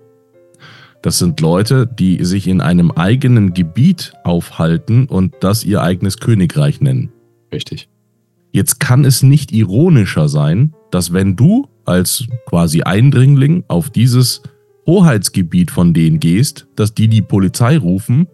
Das 1.02 1.18
sind 1.18 1.40
Leute, 1.40 1.86
die 1.86 2.24
sich 2.24 2.48
in 2.48 2.62
einem 2.62 2.90
eigenen 2.90 3.52
Gebiet 3.52 4.14
aufhalten 4.24 5.06
und 5.06 5.34
das 5.40 5.62
ihr 5.64 5.82
eigenes 5.82 6.16
Königreich 6.16 6.80
nennen. 6.80 7.12
Richtig. 7.52 7.88
Jetzt 8.52 8.80
kann 8.80 9.04
es 9.04 9.22
nicht 9.22 9.52
ironischer 9.52 10.28
sein, 10.28 10.74
dass 10.90 11.12
wenn 11.12 11.36
du 11.36 11.68
als 11.84 12.24
quasi 12.46 12.82
Eindringling 12.82 13.64
auf 13.68 13.90
dieses 13.90 14.42
Hoheitsgebiet 14.86 15.70
von 15.70 15.92
denen 15.92 16.20
gehst, 16.20 16.66
dass 16.76 16.94
die 16.94 17.08
die 17.08 17.22
Polizei 17.22 17.76
rufen 17.76 18.28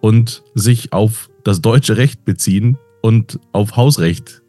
und 0.00 0.42
sich 0.54 0.92
auf 0.92 1.28
das 1.44 1.60
deutsche 1.60 1.96
Recht 1.96 2.24
beziehen 2.24 2.78
und 3.02 3.38
auf 3.52 3.76
Hausrecht 3.76 4.42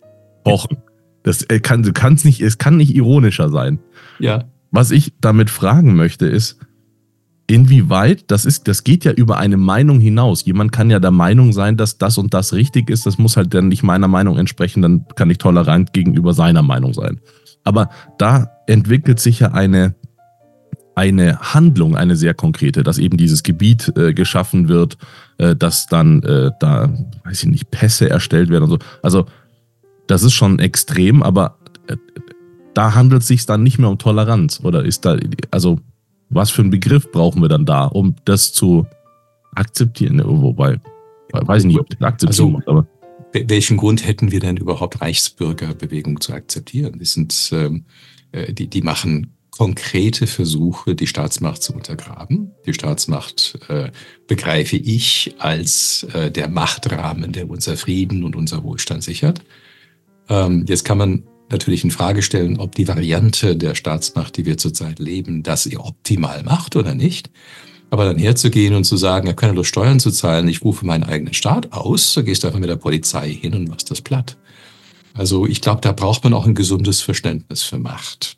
pochen. 0.44 0.78
Das 1.24 1.44
äh, 1.44 1.60
kann, 1.60 1.84
du 1.84 1.92
kannst 1.92 2.26
nicht, 2.26 2.42
es 2.42 2.58
kann 2.58 2.78
nicht 2.78 2.96
ironischer 2.96 3.50
sein. 3.50 3.80
Ja. 4.20 4.46
Was 4.72 4.92
ich 4.92 5.14
damit 5.22 5.50
fragen 5.50 5.96
möchte, 5.96 6.26
ist, 6.26 6.60
inwieweit, 7.48 8.32
das 8.32 8.46
ist, 8.46 8.68
das 8.68 8.84
geht 8.84 9.06
ja 9.06 9.12
über 9.12 9.38
eine 9.38 9.58
Meinung 9.58 10.00
hinaus. 10.00 10.46
Jemand 10.46 10.72
kann 10.72 10.90
ja 10.90 11.00
der 11.00 11.12
Meinung 11.12 11.54
sein, 11.54 11.78
dass 11.78 11.98
das 11.98 12.18
und 12.18 12.34
das 12.34 12.54
richtig 12.54 12.90
ist. 12.90 13.06
Das 13.06 13.18
muss 13.18 13.38
halt 13.38 13.54
dann 13.54 13.68
nicht 13.68 13.84
meiner 13.84 14.08
Meinung 14.08 14.38
entsprechen, 14.38 14.82
dann 14.82 15.06
kann 15.16 15.30
ich 15.30 15.38
tolerant 15.38 15.94
gegenüber 15.94 16.34
seiner 16.34 16.64
Meinung 16.64 16.94
sein. 16.94 17.20
Aber 17.64 17.90
da 18.18 18.52
entwickelt 18.68 19.20
sich 19.20 19.40
ja 19.40 19.52
eine, 19.52 19.96
eine 20.96 21.40
Handlung, 21.40 21.96
eine 21.96 22.16
sehr 22.16 22.34
konkrete, 22.34 22.84
dass 22.84 22.98
eben 22.98 23.18
dieses 23.18 23.44
Gebiet 23.44 23.92
äh, 23.98 24.14
geschaffen 24.14 24.70
wird, 24.70 24.98
äh, 25.38 25.56
dass 25.56 25.88
dann 25.88 26.24
äh, 26.24 26.52
da, 26.60 26.92
weiß 27.26 27.44
ich 27.44 27.50
nicht, 27.50 27.72
Pässe 27.72 28.10
erstellt 28.10 28.50
werden 28.50 28.64
und 28.64 28.70
so. 28.70 28.80
Also 29.04 29.26
das 30.08 30.24
ist 30.24 30.34
schon 30.34 30.60
extrem, 30.60 31.22
aber 31.22 31.58
äh, 31.88 31.98
da 32.74 32.96
handelt 32.96 33.22
es 33.22 33.28
sich 33.28 33.46
dann 33.46 33.64
nicht 33.64 33.78
mehr 33.78 33.90
um 33.90 33.98
Toleranz 33.98 34.62
oder 34.64 34.86
ist 34.86 35.06
da, 35.06 35.18
also 35.52 35.80
was 36.30 36.50
für 36.50 36.62
einen 36.62 36.72
Begriff 36.72 37.12
brauchen 37.12 37.42
wir 37.42 37.50
dann 37.50 37.66
da, 37.66 37.86
um 37.86 38.16
das 38.26 38.54
zu 38.54 38.88
akzeptieren? 39.54 40.22
Wobei, 40.24 40.80
weiß 41.32 41.64
ich 41.64 41.68
nicht, 41.68 41.80
ob 41.80 41.90
das 41.90 42.02
akzeptieren 42.02 42.56
also, 42.56 42.72
aber 42.72 42.88
welchen 43.34 43.78
Grund 43.78 44.06
hätten 44.08 44.32
wir 44.32 44.40
denn 44.40 44.58
überhaupt 44.58 45.02
Reichsbürgerbewegung 45.02 46.22
zu 46.22 46.34
akzeptieren? 46.34 47.00
Die 47.00 47.06
sind, 47.06 47.50
ähm, 47.52 47.86
äh, 48.32 48.54
die, 48.54 48.68
die 48.68 48.82
machen 48.82 49.35
konkrete 49.58 50.28
Versuche, 50.28 50.96
die 50.96 51.08
Staatsmacht 51.08 51.64
zu 51.64 51.74
untergraben. 51.74 52.52
Die 52.66 52.74
Staatsmacht 52.74 53.58
äh, 53.70 53.92
begreife 54.28 54.76
ich 54.76 55.36
als 55.40 56.04
äh, 56.14 56.30
der 56.30 56.50
Machtrahmen, 56.50 57.32
der 57.32 57.50
unser 57.50 57.78
Frieden 57.78 58.24
und 58.24 58.36
unser 58.36 58.64
Wohlstand 58.64 59.04
sichert. 59.04 59.42
Ähm, 60.28 60.66
jetzt 60.68 60.84
kann 60.84 60.98
man 60.98 61.24
natürlich 61.50 61.84
in 61.84 61.92
Frage 61.92 62.22
stellen, 62.22 62.60
ob 62.60 62.76
die 62.76 62.88
Variante 62.88 63.56
der 63.56 63.76
Staatsmacht, 63.76 64.36
die 64.36 64.46
wir 64.46 64.58
zurzeit 64.58 65.00
leben, 65.00 65.44
das 65.44 65.66
ihr 65.66 65.80
optimal 65.80 66.44
macht 66.44 66.76
oder 66.76 66.94
nicht. 66.94 67.30
Aber 67.92 68.04
dann 68.04 68.18
herzugehen 68.18 68.74
und 68.74 68.84
zu 68.84 68.98
sagen, 68.98 69.28
er 69.28 69.36
könne 69.36 69.54
nur 69.54 69.64
Steuern 69.64 70.00
zu 70.00 70.12
zahlen, 70.12 70.50
ich 70.50 70.64
rufe 70.64 70.86
meinen 70.86 71.04
eigenen 71.04 71.34
Staat 71.34 71.72
aus, 71.72 72.14
da 72.14 72.24
gehst 72.24 72.44
du 72.44 72.48
einfach 72.48 72.60
mit 72.60 72.70
der 72.70 72.76
Polizei 72.76 73.32
hin 73.32 73.54
und 73.54 73.70
machst 73.70 73.90
das 73.90 74.02
platt. 74.02 74.38
Also 75.14 75.46
ich 75.46 75.62
glaube, 75.62 75.82
da 75.82 75.94
braucht 75.94 76.26
man 76.26 76.34
auch 76.34 76.46
ein 76.46 76.56
gesundes 76.56 77.02
Verständnis 77.02 77.64
für 77.64 77.78
Macht. 77.78 78.38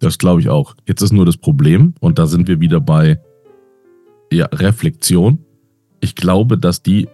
Das 0.00 0.18
glaube 0.18 0.40
ich 0.40 0.48
auch. 0.48 0.74
Jetzt 0.86 1.02
ist 1.02 1.12
nur 1.12 1.26
das 1.26 1.36
Problem, 1.36 1.94
und 2.00 2.18
da 2.18 2.26
sind 2.26 2.48
wir 2.48 2.60
wieder 2.60 2.80
bei 2.80 3.20
ja, 4.32 4.46
Reflexion. 4.46 5.38
Ich 6.00 6.14
glaube, 6.14 6.58
dass 6.58 6.82
die 6.82 7.08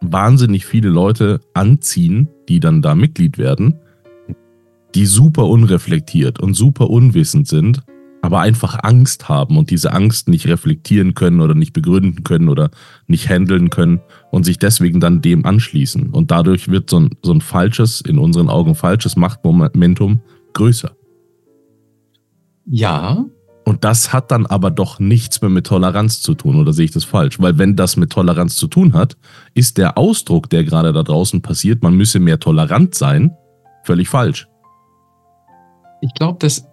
wahnsinnig 0.00 0.64
viele 0.64 0.88
Leute 0.88 1.40
anziehen, 1.54 2.28
die 2.48 2.60
dann 2.60 2.82
da 2.82 2.94
Mitglied 2.94 3.38
werden, 3.38 3.74
die 4.94 5.06
super 5.06 5.46
unreflektiert 5.46 6.40
und 6.40 6.54
super 6.54 6.88
unwissend 6.88 7.48
sind, 7.48 7.82
aber 8.22 8.40
einfach 8.40 8.78
Angst 8.82 9.28
haben 9.28 9.56
und 9.56 9.70
diese 9.70 9.92
Angst 9.92 10.28
nicht 10.28 10.46
reflektieren 10.46 11.14
können 11.14 11.40
oder 11.40 11.54
nicht 11.54 11.72
begründen 11.72 12.24
können 12.24 12.48
oder 12.48 12.70
nicht 13.06 13.28
handeln 13.28 13.70
können 13.70 14.00
und 14.30 14.44
sich 14.44 14.58
deswegen 14.58 15.00
dann 15.00 15.22
dem 15.22 15.44
anschließen. 15.44 16.10
Und 16.10 16.30
dadurch 16.30 16.68
wird 16.68 16.90
so 16.90 17.00
ein, 17.00 17.10
so 17.22 17.32
ein 17.32 17.40
falsches, 17.40 18.00
in 18.00 18.18
unseren 18.18 18.48
Augen 18.48 18.74
falsches 18.74 19.16
Machtmomentum 19.16 20.20
größer. 20.52 20.97
Ja. 22.70 23.24
Und 23.64 23.84
das 23.84 24.12
hat 24.12 24.30
dann 24.30 24.46
aber 24.46 24.70
doch 24.70 24.98
nichts 24.98 25.42
mehr 25.42 25.50
mit 25.50 25.66
Toleranz 25.66 26.22
zu 26.22 26.34
tun, 26.34 26.56
oder 26.56 26.72
sehe 26.72 26.86
ich 26.86 26.90
das 26.90 27.04
falsch? 27.04 27.38
Weil 27.38 27.58
wenn 27.58 27.76
das 27.76 27.96
mit 27.96 28.10
Toleranz 28.10 28.56
zu 28.56 28.66
tun 28.66 28.94
hat, 28.94 29.16
ist 29.52 29.76
der 29.76 29.98
Ausdruck, 29.98 30.48
der 30.48 30.64
gerade 30.64 30.92
da 30.92 31.02
draußen 31.02 31.42
passiert, 31.42 31.82
man 31.82 31.94
müsse 31.94 32.18
mehr 32.18 32.40
tolerant 32.40 32.94
sein, 32.94 33.36
völlig 33.84 34.08
falsch. 34.08 34.48
Ich 36.00 36.14
glaube, 36.14 36.38
dass 36.38 36.66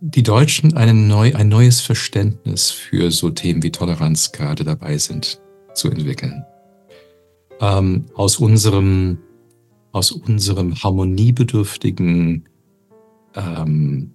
die 0.00 0.22
Deutschen 0.22 0.76
ein, 0.76 1.06
neu, 1.06 1.34
ein 1.34 1.48
neues 1.48 1.80
Verständnis 1.80 2.70
für 2.70 3.10
so 3.10 3.30
Themen 3.30 3.62
wie 3.62 3.70
Toleranz 3.70 4.32
gerade 4.32 4.64
dabei 4.64 4.98
sind 4.98 5.40
zu 5.74 5.88
entwickeln. 5.90 6.44
Ähm, 7.60 8.06
aus 8.14 8.36
unserem, 8.36 9.18
aus 9.92 10.10
unserem 10.10 10.82
harmoniebedürftigen 10.82 12.48
ähm, 13.34 14.14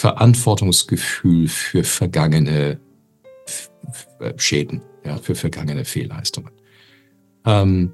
Verantwortungsgefühl 0.00 1.46
für 1.46 1.84
vergangene 1.84 2.80
Schäden, 4.36 4.80
ja, 5.04 5.18
für 5.18 5.34
vergangene 5.34 5.84
Fehlleistungen. 5.84 6.52
Ähm, 7.44 7.92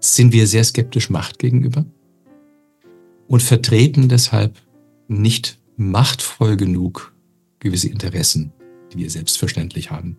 sind 0.00 0.32
wir 0.32 0.46
sehr 0.46 0.64
skeptisch 0.64 1.10
Macht 1.10 1.38
gegenüber 1.38 1.84
und 3.28 3.42
vertreten 3.42 4.08
deshalb 4.08 4.56
nicht 5.08 5.58
machtvoll 5.76 6.56
genug 6.56 7.14
gewisse 7.58 7.90
Interessen, 7.90 8.54
die 8.94 8.98
wir 8.98 9.10
selbstverständlich 9.10 9.90
haben. 9.90 10.16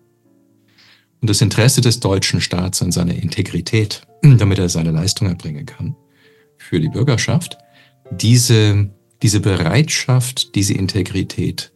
Und 1.19 1.31
das 1.31 1.41
Interesse 1.41 1.81
des 1.81 1.99
deutschen 1.99 2.41
Staats 2.41 2.83
an 2.83 2.91
seiner 2.91 3.15
Integrität, 3.15 4.03
damit 4.21 4.59
er 4.59 4.69
seine 4.69 4.91
Leistung 4.91 5.27
erbringen 5.27 5.65
kann, 5.65 5.95
für 6.57 6.79
die 6.79 6.89
Bürgerschaft, 6.89 7.57
diese 8.11 8.91
diese 9.21 9.39
Bereitschaft, 9.39 10.55
diese 10.55 10.73
Integrität 10.73 11.71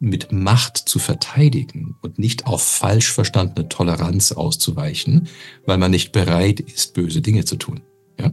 mit 0.00 0.32
Macht 0.32 0.76
zu 0.76 0.98
verteidigen 0.98 1.96
und 2.02 2.18
nicht 2.18 2.46
auf 2.46 2.62
falsch 2.62 3.12
verstandene 3.12 3.68
Toleranz 3.68 4.32
auszuweichen, 4.32 5.28
weil 5.66 5.78
man 5.78 5.90
nicht 5.90 6.12
bereit 6.12 6.60
ist, 6.60 6.94
böse 6.94 7.22
Dinge 7.22 7.44
zu 7.44 7.56
tun. 7.56 7.80
Ja? 8.18 8.32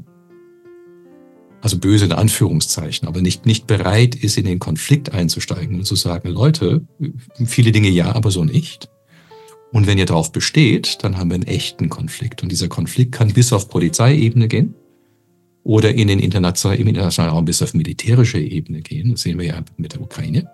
Also 1.62 1.78
böse 1.78 2.06
in 2.06 2.12
Anführungszeichen, 2.12 3.08
aber 3.08 3.22
nicht, 3.22 3.46
nicht 3.46 3.68
bereit 3.68 4.16
ist, 4.16 4.38
in 4.38 4.46
den 4.46 4.60
Konflikt 4.60 5.14
einzusteigen 5.14 5.76
und 5.78 5.86
zu 5.86 5.96
sagen, 5.96 6.30
Leute, 6.30 6.86
viele 7.46 7.72
Dinge 7.72 7.90
ja, 7.90 8.14
aber 8.14 8.32
so 8.32 8.44
nicht. 8.44 8.90
Und 9.72 9.88
wenn 9.88 9.98
ihr 9.98 10.06
darauf 10.06 10.34
besteht, 10.34 10.98
dann 11.04 11.18
haben 11.18 11.30
wir 11.30 11.36
einen 11.36 11.48
echten 11.48 11.88
Konflikt. 11.88 12.44
Und 12.44 12.52
dieser 12.52 12.68
Konflikt 12.68 13.14
kann 13.14 13.32
bis 13.32 13.54
auf 13.54 13.70
Polizeiebene 13.70 14.50
gehen 14.50 14.76
oder 15.64 15.94
in 15.94 16.08
den 16.08 16.20
internationalen, 16.20 16.82
im 16.82 16.88
internationalen 16.88 17.36
Raum 17.36 17.46
bis 17.46 17.62
auf 17.62 17.74
militärische 17.74 18.40
Ebene 18.40 18.82
gehen. 18.82 19.12
Das 19.12 19.22
sehen 19.22 19.38
wir 19.38 19.46
ja 19.46 19.64
mit 19.78 19.94
der 19.94 20.02
Ukraine. 20.02 20.50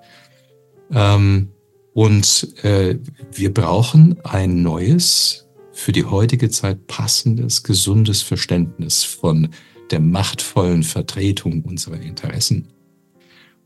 Ähm, 0.91 1.49
und 1.93 2.55
äh, 2.63 2.97
wir 3.31 3.53
brauchen 3.53 4.17
ein 4.23 4.61
neues 4.61 5.47
für 5.71 5.91
die 5.91 6.05
heutige 6.05 6.49
Zeit 6.49 6.87
passendes, 6.87 7.63
gesundes 7.63 8.21
Verständnis 8.21 9.03
von 9.03 9.49
der 9.91 9.99
machtvollen 9.99 10.83
Vertretung 10.83 11.61
unserer 11.63 11.99
Interessen. 11.99 12.67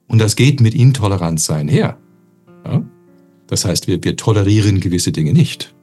Und 0.07 0.19
das 0.19 0.35
geht 0.35 0.61
mit 0.61 0.75
Intoleranz 0.75 1.45
sein 1.45 1.67
her. 1.67 1.97
Ja? 2.65 2.83
Das 3.47 3.65
heißt, 3.65 3.87
wir, 3.87 4.03
wir 4.03 4.15
tolerieren 4.15 4.79
gewisse 4.79 5.11
Dinge 5.11 5.33
nicht 5.33 5.73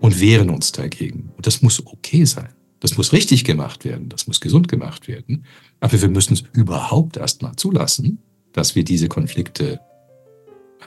und 0.00 0.20
wehren 0.20 0.50
uns 0.50 0.72
dagegen. 0.72 1.32
Und 1.36 1.46
das 1.46 1.62
muss 1.62 1.84
okay 1.86 2.24
sein. 2.24 2.50
Das 2.80 2.96
muss 2.96 3.12
richtig 3.12 3.44
gemacht 3.44 3.84
werden. 3.84 4.08
Das 4.08 4.26
muss 4.26 4.40
gesund 4.40 4.68
gemacht 4.68 5.06
werden. 5.06 5.44
Aber 5.80 6.00
wir 6.00 6.08
müssen 6.08 6.34
es 6.34 6.44
überhaupt 6.52 7.18
erstmal 7.18 7.54
zulassen, 7.56 8.18
dass 8.52 8.74
wir 8.74 8.84
diese 8.84 9.08
Konflikte 9.08 9.80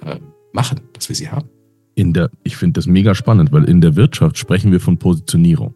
äh, 0.04 0.20
machen, 0.52 0.82
dass 0.94 1.08
wir 1.08 1.16
sie 1.16 1.30
haben. 1.30 1.50
In 1.96 2.14
der, 2.14 2.32
ich 2.44 2.58
finde 2.58 2.80
das 2.80 2.88
mega 2.88 3.14
spannend, 3.14 3.52
weil 3.52 3.66
in 3.66 3.80
der 3.80 3.96
Wirtschaft 3.96 4.38
sprechen 4.38 4.72
wir 4.72 4.80
von 4.80 4.98
Positionierung. 4.98 5.76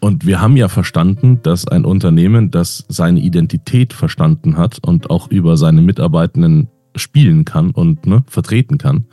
Und 0.00 0.26
wir 0.26 0.40
haben 0.40 0.56
ja 0.56 0.68
verstanden, 0.68 1.40
dass 1.42 1.68
ein 1.68 1.84
Unternehmen, 1.84 2.50
das 2.50 2.84
seine 2.88 3.20
Identität 3.20 3.92
verstanden 3.92 4.56
hat 4.56 4.78
und 4.82 5.10
auch 5.10 5.30
über 5.30 5.56
seine 5.56 5.82
Mitarbeitenden 5.82 6.68
spielen 6.96 7.44
kann 7.44 7.70
und 7.70 8.06
ne, 8.06 8.24
vertreten 8.26 8.78
kann, 8.78 9.04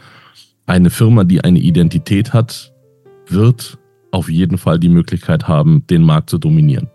eine 0.65 0.89
Firma, 0.89 1.24
die 1.24 1.43
eine 1.43 1.59
Identität 1.59 2.33
hat, 2.33 2.74
wird 3.27 3.77
auf 4.11 4.29
jeden 4.29 4.57
Fall 4.57 4.79
die 4.79 4.89
Möglichkeit 4.89 5.47
haben, 5.47 5.85
den 5.87 6.03
Markt 6.03 6.29
zu 6.29 6.37
dominieren. 6.37 6.89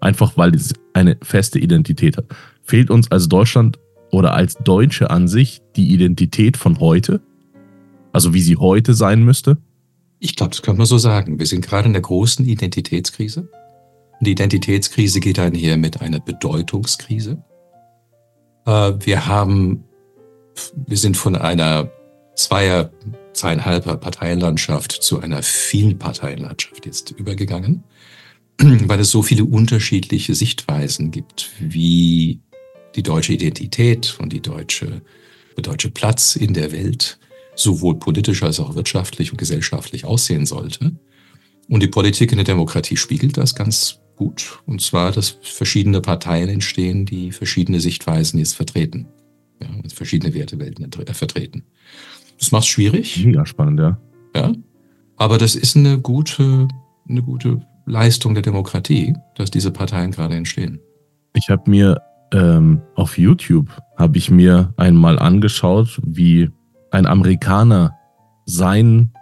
Einfach 0.00 0.36
weil 0.36 0.54
es 0.54 0.74
eine 0.92 1.16
feste 1.22 1.58
Identität 1.58 2.16
hat. 2.16 2.26
Fehlt 2.62 2.90
uns 2.90 3.10
als 3.10 3.28
Deutschland 3.28 3.78
oder 4.10 4.34
als 4.34 4.56
Deutsche 4.56 5.10
an 5.10 5.28
sich 5.28 5.62
die 5.76 5.92
Identität 5.92 6.56
von 6.56 6.80
heute? 6.80 7.20
Also 8.12 8.34
wie 8.34 8.40
sie 8.40 8.56
heute 8.56 8.94
sein 8.94 9.24
müsste? 9.24 9.58
Ich 10.18 10.36
glaube, 10.36 10.50
das 10.50 10.62
kann 10.62 10.76
man 10.76 10.86
so 10.86 10.98
sagen. 10.98 11.38
Wir 11.38 11.46
sind 11.46 11.66
gerade 11.66 11.86
in 11.86 11.92
der 11.92 12.02
großen 12.02 12.46
Identitätskrise. 12.46 13.48
Die 14.20 14.32
Identitätskrise 14.32 15.20
geht 15.20 15.38
einher 15.38 15.76
mit 15.76 16.00
einer 16.00 16.20
Bedeutungskrise. 16.20 17.42
Äh, 18.64 18.92
wir 19.00 19.26
haben, 19.26 19.84
wir 20.86 20.96
sind 20.96 21.16
von 21.16 21.36
einer 21.36 21.90
zweier, 22.36 22.92
zweieinhalber 23.32 23.96
Parteienlandschaft 23.96 24.92
zu 24.92 25.20
einer 25.20 25.42
Vielparteienlandschaft 25.42 26.86
jetzt 26.86 27.10
übergegangen, 27.10 27.82
weil 28.58 29.00
es 29.00 29.10
so 29.10 29.22
viele 29.22 29.44
unterschiedliche 29.44 30.34
Sichtweisen 30.34 31.10
gibt, 31.10 31.50
wie 31.58 32.40
die 32.94 33.02
deutsche 33.02 33.32
Identität 33.32 34.16
und 34.20 34.32
die 34.32 34.40
deutsche, 34.40 35.02
der 35.56 35.62
deutsche 35.62 35.90
Platz 35.90 36.36
in 36.36 36.54
der 36.54 36.72
Welt 36.72 37.18
sowohl 37.54 37.98
politisch 37.98 38.42
als 38.42 38.60
auch 38.60 38.74
wirtschaftlich 38.74 39.32
und 39.32 39.38
gesellschaftlich 39.38 40.04
aussehen 40.04 40.46
sollte. 40.46 40.92
Und 41.68 41.82
die 41.82 41.88
Politik 41.88 42.30
in 42.32 42.36
der 42.36 42.44
Demokratie 42.44 42.96
spiegelt 42.96 43.36
das 43.36 43.54
ganz 43.54 43.98
gut. 44.14 44.60
Und 44.66 44.82
zwar, 44.82 45.10
dass 45.10 45.38
verschiedene 45.42 46.00
Parteien 46.00 46.48
entstehen, 46.48 47.06
die 47.06 47.32
verschiedene 47.32 47.80
Sichtweisen 47.80 48.38
jetzt 48.38 48.54
vertreten. 48.54 49.08
Ja, 49.60 49.68
verschiedene 49.92 50.34
Wertewelten 50.34 50.90
vertreten. 51.14 51.64
Das 52.38 52.52
macht 52.52 52.64
es 52.64 52.68
schwierig. 52.68 53.24
Mega 53.24 53.46
spannend, 53.46 53.80
ja. 53.80 53.98
Ja. 54.34 54.52
Aber 55.16 55.38
das 55.38 55.54
ist 55.54 55.76
eine 55.76 55.98
gute, 55.98 56.68
eine 57.08 57.22
gute 57.22 57.60
Leistung 57.86 58.34
der 58.34 58.42
Demokratie, 58.42 59.14
dass 59.34 59.50
diese 59.50 59.70
Parteien 59.70 60.10
gerade 60.10 60.34
entstehen. 60.34 60.80
Ich 61.34 61.48
habe 61.48 61.70
mir 61.70 62.00
ähm, 62.32 62.82
auf 62.94 63.18
YouTube 63.18 63.70
habe 63.96 64.18
ich 64.18 64.30
mir 64.30 64.74
einmal 64.76 65.18
angeschaut, 65.18 66.00
wie 66.04 66.50
ein 66.90 67.06
Amerikaner 67.06 67.96
sein, 68.44 69.12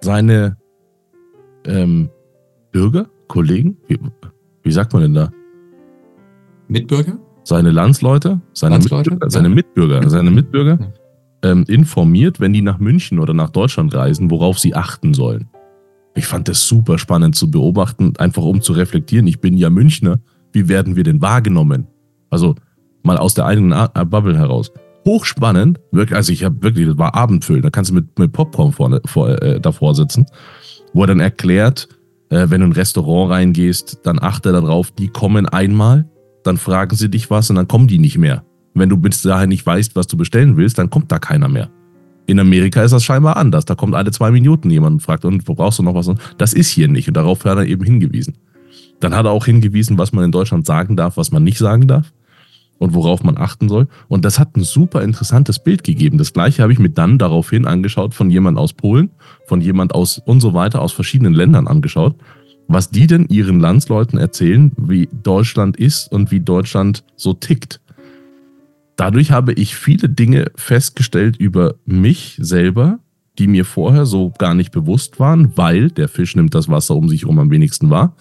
seine 0.00 0.56
ähm, 1.66 2.10
Bürger, 2.70 3.06
Kollegen, 3.26 3.78
wie, 3.86 3.98
wie, 4.62 4.72
sagt 4.72 4.92
man 4.92 5.02
denn 5.02 5.14
da? 5.14 5.30
Mitbürger? 6.68 7.18
Seine 7.44 7.70
Landsleute, 7.70 8.40
seine 8.52 8.74
Landsleute? 8.74 9.10
Mitbürger, 9.10 9.30
seine 9.30 9.48
Mitbürger, 9.48 10.10
seine 10.10 10.30
Mitbürger 10.30 10.92
ähm, 11.42 11.64
informiert, 11.68 12.40
wenn 12.40 12.52
die 12.52 12.62
nach 12.62 12.78
München 12.78 13.18
oder 13.18 13.34
nach 13.34 13.50
Deutschland 13.50 13.94
reisen, 13.94 14.30
worauf 14.30 14.58
sie 14.58 14.74
achten 14.74 15.14
sollen. 15.14 15.48
Ich 16.14 16.26
fand 16.26 16.48
das 16.48 16.66
super 16.66 16.98
spannend 16.98 17.36
zu 17.36 17.50
beobachten, 17.50 18.14
einfach 18.18 18.42
um 18.42 18.60
zu 18.60 18.72
reflektieren. 18.72 19.26
Ich 19.26 19.40
bin 19.40 19.56
ja 19.56 19.70
Münchner. 19.70 20.18
Wie 20.52 20.68
werden 20.68 20.96
wir 20.96 21.04
denn 21.04 21.20
wahrgenommen? 21.20 21.86
Also 22.30 22.56
mal 23.02 23.18
aus 23.18 23.34
der 23.34 23.46
eigenen 23.46 23.88
Bubble 24.08 24.36
heraus 24.36 24.72
hochspannend. 25.06 25.80
Wirklich, 25.92 26.16
also 26.16 26.32
ich 26.32 26.44
habe 26.44 26.62
wirklich, 26.62 26.86
das 26.86 26.98
war 26.98 27.14
Abendfüllen. 27.14 27.62
Da 27.62 27.70
kannst 27.70 27.90
du 27.90 27.94
mit, 27.94 28.18
mit 28.18 28.32
Popcorn 28.32 28.72
vorne, 28.72 29.00
vor, 29.06 29.40
äh, 29.42 29.60
davor 29.60 29.94
sitzen, 29.94 30.26
wo 30.92 31.02
er 31.02 31.06
dann 31.06 31.20
erklärt, 31.20 31.88
äh, 32.30 32.46
wenn 32.48 32.60
du 32.60 32.66
in 32.66 32.72
ein 32.72 32.72
Restaurant 32.72 33.30
reingehst, 33.30 34.00
dann 34.02 34.18
achte 34.20 34.52
darauf, 34.52 34.90
die 34.90 35.08
kommen 35.08 35.46
einmal, 35.46 36.08
dann 36.44 36.56
fragen 36.56 36.96
sie 36.96 37.08
dich 37.08 37.30
was 37.30 37.48
und 37.50 37.56
dann 37.56 37.68
kommen 37.68 37.88
die 37.88 37.98
nicht 37.98 38.18
mehr. 38.18 38.44
Wenn 38.78 38.88
du 38.88 38.96
bis 38.96 39.22
dahin 39.22 39.48
nicht 39.48 39.64
weißt, 39.64 39.96
was 39.96 40.06
du 40.06 40.16
bestellen 40.16 40.56
willst, 40.56 40.78
dann 40.78 40.90
kommt 40.90 41.10
da 41.10 41.18
keiner 41.18 41.48
mehr. 41.48 41.70
In 42.26 42.38
Amerika 42.40 42.82
ist 42.82 42.92
das 42.92 43.04
scheinbar 43.04 43.36
anders. 43.36 43.64
Da 43.64 43.74
kommt 43.74 43.94
alle 43.94 44.10
zwei 44.10 44.30
Minuten 44.30 44.70
jemand 44.70 44.94
und 44.94 45.00
fragt, 45.00 45.24
und 45.24 45.48
wo 45.48 45.54
brauchst 45.54 45.78
du 45.78 45.82
noch 45.82 45.94
was? 45.94 46.10
Das 46.36 46.52
ist 46.52 46.68
hier 46.68 46.88
nicht. 46.88 47.08
Und 47.08 47.16
darauf 47.16 47.44
hat 47.44 47.56
er 47.56 47.66
eben 47.66 47.84
hingewiesen. 47.84 48.36
Dann 49.00 49.14
hat 49.14 49.24
er 49.24 49.30
auch 49.30 49.46
hingewiesen, 49.46 49.96
was 49.96 50.12
man 50.12 50.24
in 50.24 50.32
Deutschland 50.32 50.66
sagen 50.66 50.96
darf, 50.96 51.16
was 51.16 51.32
man 51.32 51.42
nicht 51.42 51.58
sagen 51.58 51.86
darf 51.86 52.12
und 52.78 52.94
worauf 52.94 53.22
man 53.22 53.36
achten 53.36 53.68
soll. 53.68 53.88
Und 54.08 54.24
das 54.24 54.38
hat 54.38 54.56
ein 54.56 54.62
super 54.62 55.02
interessantes 55.02 55.58
Bild 55.58 55.84
gegeben. 55.84 56.18
Das 56.18 56.32
gleiche 56.32 56.62
habe 56.62 56.72
ich 56.72 56.78
mir 56.78 56.90
dann 56.90 57.18
daraufhin 57.18 57.66
angeschaut 57.66 58.14
von 58.14 58.30
jemand 58.30 58.58
aus 58.58 58.72
Polen, 58.72 59.10
von 59.46 59.60
jemand 59.60 59.94
aus 59.94 60.18
und 60.18 60.40
so 60.40 60.54
weiter, 60.54 60.80
aus 60.82 60.92
verschiedenen 60.92 61.34
Ländern 61.34 61.66
angeschaut, 61.66 62.16
was 62.66 62.90
die 62.90 63.06
denn 63.06 63.26
ihren 63.28 63.60
Landsleuten 63.60 64.18
erzählen, 64.18 64.72
wie 64.76 65.08
Deutschland 65.22 65.76
ist 65.76 66.12
und 66.12 66.30
wie 66.30 66.40
Deutschland 66.40 67.04
so 67.16 67.32
tickt. 67.32 67.80
Dadurch 68.98 69.30
habe 69.30 69.52
ich 69.52 69.76
viele 69.76 70.08
Dinge 70.08 70.50
festgestellt 70.56 71.36
über 71.36 71.76
mich 71.86 72.36
selber, 72.40 72.98
die 73.38 73.46
mir 73.46 73.64
vorher 73.64 74.06
so 74.06 74.32
gar 74.38 74.54
nicht 74.54 74.72
bewusst 74.72 75.20
waren, 75.20 75.56
weil 75.56 75.92
der 75.92 76.08
Fisch 76.08 76.34
nimmt 76.34 76.52
das 76.52 76.68
Wasser 76.68 76.96
um 76.96 77.08
sich 77.08 77.22
herum 77.22 77.38
am 77.38 77.52
wenigsten 77.52 77.90
wahr. 77.90 78.16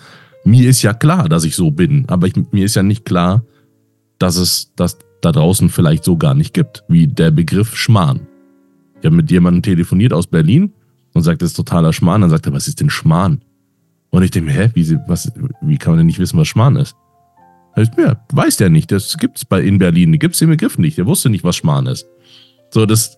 Mir 0.46 0.70
ist 0.70 0.84
ja 0.84 0.94
klar, 0.94 1.30
dass 1.30 1.46
ich 1.46 1.56
so 1.56 1.72
bin, 1.72 2.06
aber 2.08 2.28
ich, 2.28 2.36
mir 2.52 2.64
ist 2.64 2.76
ja 2.76 2.84
nicht 2.84 3.06
klar, 3.06 3.44
dass 4.20 4.36
es 4.36 4.72
das 4.76 5.00
da 5.22 5.32
draußen 5.32 5.70
vielleicht 5.70 6.04
so 6.04 6.16
gar 6.16 6.36
nicht 6.36 6.54
gibt, 6.54 6.84
wie 6.88 7.08
der 7.08 7.32
Begriff 7.32 7.76
Schmarrn. 7.76 8.28
Ich 9.00 9.06
habe 9.08 9.16
mit 9.16 9.32
jemandem 9.32 9.64
telefoniert 9.64 10.14
aus 10.14 10.28
Berlin 10.28 10.74
und 11.16 11.24
sagt, 11.24 11.42
das 11.42 11.50
ist 11.50 11.56
totaler 11.56 11.92
Schmarrn. 11.92 12.22
Dann 12.22 12.30
sagt 12.30 12.46
er, 12.46 12.54
was 12.54 12.68
ist 12.68 12.82
denn 12.82 12.92
Schmarrn? 12.92 13.42
Und 14.12 14.22
ich 14.22 14.30
denke, 14.30 14.52
hä, 14.52 14.70
wie, 14.76 14.96
was, 15.08 15.32
wie 15.62 15.78
kann 15.80 15.94
man 15.94 15.98
denn 15.98 16.06
nicht 16.06 16.20
wissen, 16.20 16.38
was 16.38 16.48
Schmarrn 16.48 16.76
ist? 16.76 16.96
Ja, 17.98 18.26
weiß 18.34 18.58
der 18.58 18.70
nicht, 18.70 18.92
das 18.92 19.18
gibt's 19.18 19.46
bei 19.46 19.62
in 19.62 19.78
Berlin, 19.78 20.18
gibt's 20.18 20.40
den 20.40 20.50
Begriff 20.50 20.78
nicht, 20.78 20.98
der 20.98 21.06
wusste 21.06 21.30
nicht, 21.30 21.44
was 21.44 21.56
Schmarrn 21.56 21.86
ist. 21.86 22.08
So, 22.72 22.86
das, 22.86 23.18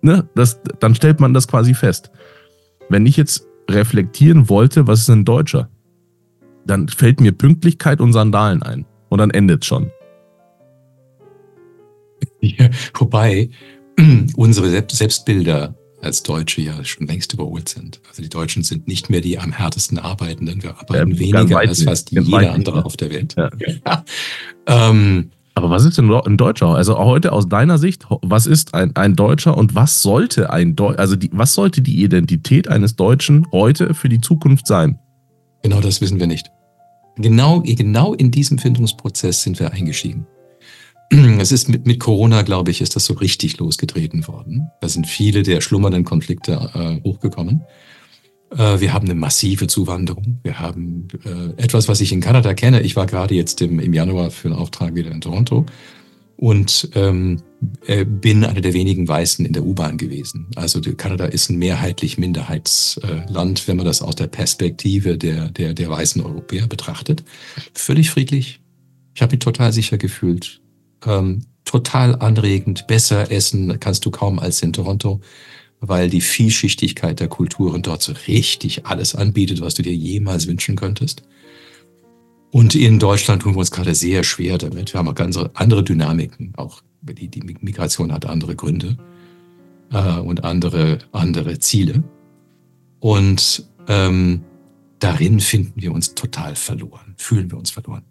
ne, 0.00 0.28
das, 0.34 0.60
dann 0.80 0.94
stellt 0.94 1.20
man 1.20 1.32
das 1.32 1.46
quasi 1.46 1.74
fest. 1.74 2.10
Wenn 2.88 3.06
ich 3.06 3.16
jetzt 3.16 3.46
reflektieren 3.70 4.48
wollte, 4.48 4.86
was 4.86 5.00
ist 5.00 5.10
ein 5.10 5.24
Deutscher? 5.24 5.68
Dann 6.66 6.88
fällt 6.88 7.20
mir 7.20 7.32
Pünktlichkeit 7.32 8.00
und 8.00 8.12
Sandalen 8.12 8.62
ein 8.62 8.84
und 9.08 9.18
dann 9.18 9.30
endet 9.30 9.64
schon. 9.64 9.90
Ja, 12.40 12.68
wobei 12.94 13.50
unsere 14.36 14.84
Selbstbilder 14.90 15.74
als 16.02 16.22
Deutsche 16.22 16.60
ja 16.60 16.84
schon 16.84 17.06
längst 17.06 17.32
überholt 17.32 17.68
sind. 17.68 18.00
Also 18.08 18.22
die 18.22 18.28
Deutschen 18.28 18.62
sind 18.62 18.88
nicht 18.88 19.08
mehr 19.08 19.20
die 19.20 19.38
am 19.38 19.52
härtesten 19.52 19.98
arbeitenden. 19.98 20.62
Wir 20.62 20.76
arbeiten 20.78 21.12
ja, 21.12 21.18
weniger 21.18 21.58
als 21.58 21.84
fast 21.84 22.10
jeder 22.10 22.52
andere 22.52 22.76
nicht. 22.76 22.86
auf 22.86 22.96
der 22.96 23.10
Welt. 23.10 23.34
Ja. 23.36 23.50
Ja. 23.58 24.04
Ähm, 24.64 25.32
aber 25.56 25.70
was 25.70 25.84
ist 25.84 25.98
denn 25.98 26.08
ein 26.08 26.36
Deutscher? 26.36 26.68
Also 26.68 26.96
heute 26.96 27.32
aus 27.32 27.48
deiner 27.48 27.78
Sicht, 27.78 28.06
was 28.22 28.46
ist 28.46 28.74
ein, 28.74 28.94
ein 28.94 29.16
Deutscher 29.16 29.56
und 29.56 29.74
was 29.74 30.00
sollte 30.00 30.50
ein 30.50 30.76
Deu 30.76 30.94
also 30.94 31.16
die, 31.16 31.30
was 31.32 31.54
sollte 31.54 31.82
die 31.82 32.00
Identität 32.04 32.68
eines 32.68 32.94
Deutschen 32.94 33.44
heute 33.50 33.92
für 33.92 34.08
die 34.08 34.20
Zukunft 34.20 34.68
sein? 34.68 35.00
Genau 35.64 35.80
das 35.80 36.00
wissen 36.00 36.20
wir 36.20 36.28
nicht. 36.28 36.48
Genau, 37.16 37.60
genau 37.60 38.14
in 38.14 38.30
diesem 38.30 38.58
Findungsprozess 38.58 39.42
sind 39.42 39.58
wir 39.58 39.72
eingestiegen. 39.72 40.26
Es 41.38 41.52
ist 41.52 41.68
mit, 41.68 41.86
mit 41.86 42.00
Corona, 42.00 42.42
glaube 42.42 42.70
ich, 42.70 42.80
ist 42.80 42.96
das 42.96 43.04
so 43.04 43.14
richtig 43.14 43.58
losgetreten 43.58 44.26
worden. 44.26 44.70
Da 44.80 44.88
sind 44.88 45.06
viele 45.06 45.42
der 45.42 45.60
schlummernden 45.60 46.04
Konflikte 46.04 46.70
äh, 46.74 47.06
hochgekommen. 47.06 47.62
Äh, 48.50 48.80
wir 48.80 48.92
haben 48.92 49.06
eine 49.06 49.14
massive 49.14 49.66
Zuwanderung. 49.66 50.40
Wir 50.42 50.58
haben 50.58 51.08
äh, 51.24 51.62
etwas, 51.62 51.88
was 51.88 52.00
ich 52.00 52.12
in 52.12 52.20
Kanada 52.20 52.54
kenne. 52.54 52.82
Ich 52.82 52.96
war 52.96 53.06
gerade 53.06 53.34
jetzt 53.34 53.60
im, 53.60 53.78
im 53.78 53.92
Januar 53.92 54.30
für 54.30 54.48
einen 54.48 54.56
Auftrag 54.56 54.94
wieder 54.94 55.10
in 55.10 55.20
Toronto 55.20 55.66
und 56.36 56.88
ähm, 56.94 57.42
äh, 57.86 58.04
bin 58.04 58.44
einer 58.44 58.60
der 58.60 58.72
wenigen 58.72 59.06
Weißen 59.06 59.44
in 59.44 59.52
der 59.52 59.64
U-Bahn 59.64 59.98
gewesen. 59.98 60.48
Also 60.56 60.80
Kanada 60.80 61.26
ist 61.26 61.50
ein 61.50 61.58
mehrheitlich 61.58 62.18
Minderheitsland, 62.18 63.68
wenn 63.68 63.76
man 63.76 63.86
das 63.86 64.02
aus 64.02 64.16
der 64.16 64.26
Perspektive 64.28 65.18
der, 65.18 65.50
der, 65.50 65.74
der 65.74 65.88
weißen 65.88 66.22
Europäer 66.22 66.66
betrachtet. 66.66 67.22
Völlig 67.74 68.10
friedlich. 68.10 68.60
Ich 69.14 69.20
habe 69.20 69.32
mich 69.32 69.40
total 69.40 69.72
sicher 69.72 69.98
gefühlt. 69.98 70.62
Ähm, 71.06 71.46
total 71.64 72.16
anregend, 72.16 72.86
besser 72.86 73.30
essen 73.30 73.78
kannst 73.80 74.04
du 74.04 74.10
kaum 74.10 74.38
als 74.38 74.62
in 74.62 74.72
Toronto. 74.72 75.20
weil 75.84 76.08
die 76.08 76.20
Vielschichtigkeit 76.20 77.18
der 77.18 77.26
Kulturen 77.26 77.82
dort 77.82 78.02
so 78.02 78.12
richtig 78.28 78.86
alles 78.86 79.16
anbietet, 79.16 79.60
was 79.60 79.74
du 79.74 79.82
dir 79.82 79.92
jemals 79.92 80.46
wünschen 80.46 80.76
könntest. 80.76 81.24
Und 82.52 82.76
in 82.76 83.00
Deutschland 83.00 83.42
tun 83.42 83.54
wir 83.54 83.58
uns 83.58 83.72
gerade 83.72 83.94
sehr 83.94 84.22
schwer 84.22 84.58
damit. 84.58 84.92
Wir 84.92 84.98
haben 84.98 85.08
auch 85.08 85.14
ganz 85.14 85.36
andere 85.54 85.82
Dynamiken. 85.82 86.52
Auch 86.56 86.82
die, 87.00 87.26
die 87.26 87.42
Migration 87.60 88.12
hat 88.12 88.26
andere 88.26 88.54
Gründe 88.54 88.96
äh, 89.90 90.18
und 90.20 90.44
andere, 90.44 90.98
andere 91.10 91.58
Ziele. 91.58 92.04
Und 93.00 93.66
ähm, 93.88 94.42
darin 95.00 95.40
finden 95.40 95.82
wir 95.82 95.92
uns 95.92 96.14
total 96.14 96.54
verloren, 96.54 97.14
fühlen 97.16 97.50
wir 97.50 97.58
uns 97.58 97.70
verloren. 97.70 98.04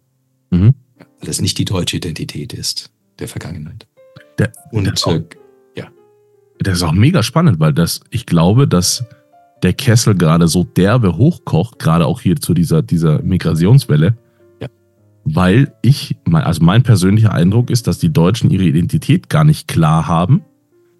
Mhm. 0.50 0.74
Weil 1.22 1.30
es 1.30 1.42
nicht 1.42 1.58
die 1.58 1.66
deutsche 1.66 1.98
Identität 1.98 2.54
ist 2.54 2.92
der 3.20 3.28
Vergangenheit. 3.28 3.88
Der, 4.40 4.52
und 4.72 4.86
der 4.86 4.94
auch, 5.06 5.14
äh, 5.14 5.24
ja. 5.76 5.88
Das 6.60 6.78
ist 6.78 6.84
auch 6.84 6.94
mega 6.94 7.24
spannend, 7.24 7.60
weil 7.60 7.74
das, 7.74 8.02
ich 8.10 8.26
glaube, 8.26 8.68
dass 8.68 9.06
der 9.64 9.74
Kessel 9.74 10.16
gerade 10.16 10.48
so 10.48 10.64
derbe 10.64 11.18
hochkocht, 11.18 11.78
gerade 11.78 12.06
auch 12.06 12.22
hier 12.22 12.38
zu 12.38 12.54
dieser, 12.54 12.82
dieser 12.82 13.22
Migrationswelle, 13.22 14.18
ja. 14.60 14.68
weil 15.24 15.74
ich, 15.84 16.16
also 16.32 16.64
mein 16.64 16.82
persönlicher 16.82 17.32
Eindruck 17.32 17.70
ist, 17.70 17.86
dass 17.86 18.00
die 18.00 18.12
Deutschen 18.12 18.50
ihre 18.50 18.64
Identität 18.64 19.30
gar 19.30 19.44
nicht 19.44 19.68
klar 19.68 20.08
haben, 20.08 20.44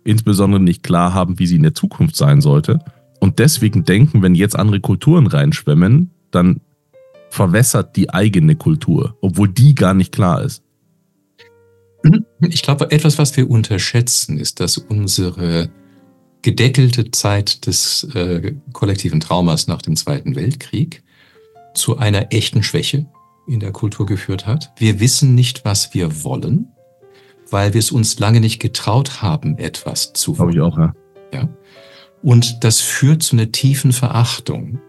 insbesondere 0.04 0.62
nicht 0.62 0.84
klar 0.84 1.14
haben, 1.16 1.40
wie 1.40 1.48
sie 1.48 1.56
in 1.56 1.64
der 1.64 1.74
Zukunft 1.74 2.16
sein 2.16 2.42
sollte 2.42 2.80
und 3.22 3.38
deswegen 3.38 3.86
denken, 3.86 4.24
wenn 4.24 4.34
jetzt 4.34 4.56
andere 4.56 4.80
Kulturen 4.80 5.28
reinschwemmen, 5.28 6.10
dann 6.32 6.60
verwässert 7.32 7.96
die 7.96 8.10
eigene 8.14 8.56
Kultur, 8.56 9.18
obwohl 9.22 9.48
die 9.48 9.74
gar 9.74 9.94
nicht 9.94 10.12
klar 10.12 10.44
ist. 10.44 10.64
Ich 12.42 12.62
glaube, 12.62 12.92
etwas, 12.92 13.18
was 13.18 13.36
wir 13.38 13.50
unterschätzen, 13.50 14.38
ist, 14.38 14.60
dass 14.60 14.78
unsere 14.78 15.70
gedeckelte 16.42 17.10
Zeit 17.12 17.66
des 17.68 18.04
äh, 18.16 18.54
kollektiven 18.74 19.20
Traumas 19.20 19.68
nach 19.68 19.82
dem 19.82 19.96
Zweiten 19.96 20.36
Weltkrieg 20.36 21.04
zu 21.74 21.98
einer 21.98 22.34
echten 22.34 22.64
Schwäche 22.64 23.06
in 23.48 23.60
der 23.60 23.72
Kultur 23.72 24.06
geführt 24.06 24.46
hat. 24.46 24.74
Wir 24.78 25.00
wissen 25.00 25.34
nicht, 25.34 25.64
was 25.64 25.94
wir 25.94 26.24
wollen, 26.24 26.68
weil 27.50 27.74
wir 27.74 27.80
es 27.80 27.92
uns 27.92 28.20
lange 28.20 28.42
nicht 28.42 28.60
getraut 28.60 29.22
haben, 29.22 29.58
etwas 29.58 30.12
zu 30.14 30.38
wollen. 30.38 30.52
Glaube 30.52 30.74
ich 30.74 30.74
auch, 30.74 30.78
ja. 30.78 30.94
ja. 31.34 31.50
Und 32.24 32.64
das 32.64 32.82
führt 32.82 33.24
zu 33.24 33.36
einer 33.36 33.52
tiefen 33.52 33.94
Verachtung 33.94 34.80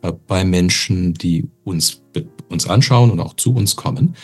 bei 0.00 0.44
Menschen, 0.44 1.14
die 1.14 1.48
uns, 1.64 2.02
uns 2.48 2.66
anschauen 2.66 3.10
und 3.10 3.20
auch 3.20 3.34
zu 3.34 3.54
uns 3.54 3.76
kommen. 3.76 4.14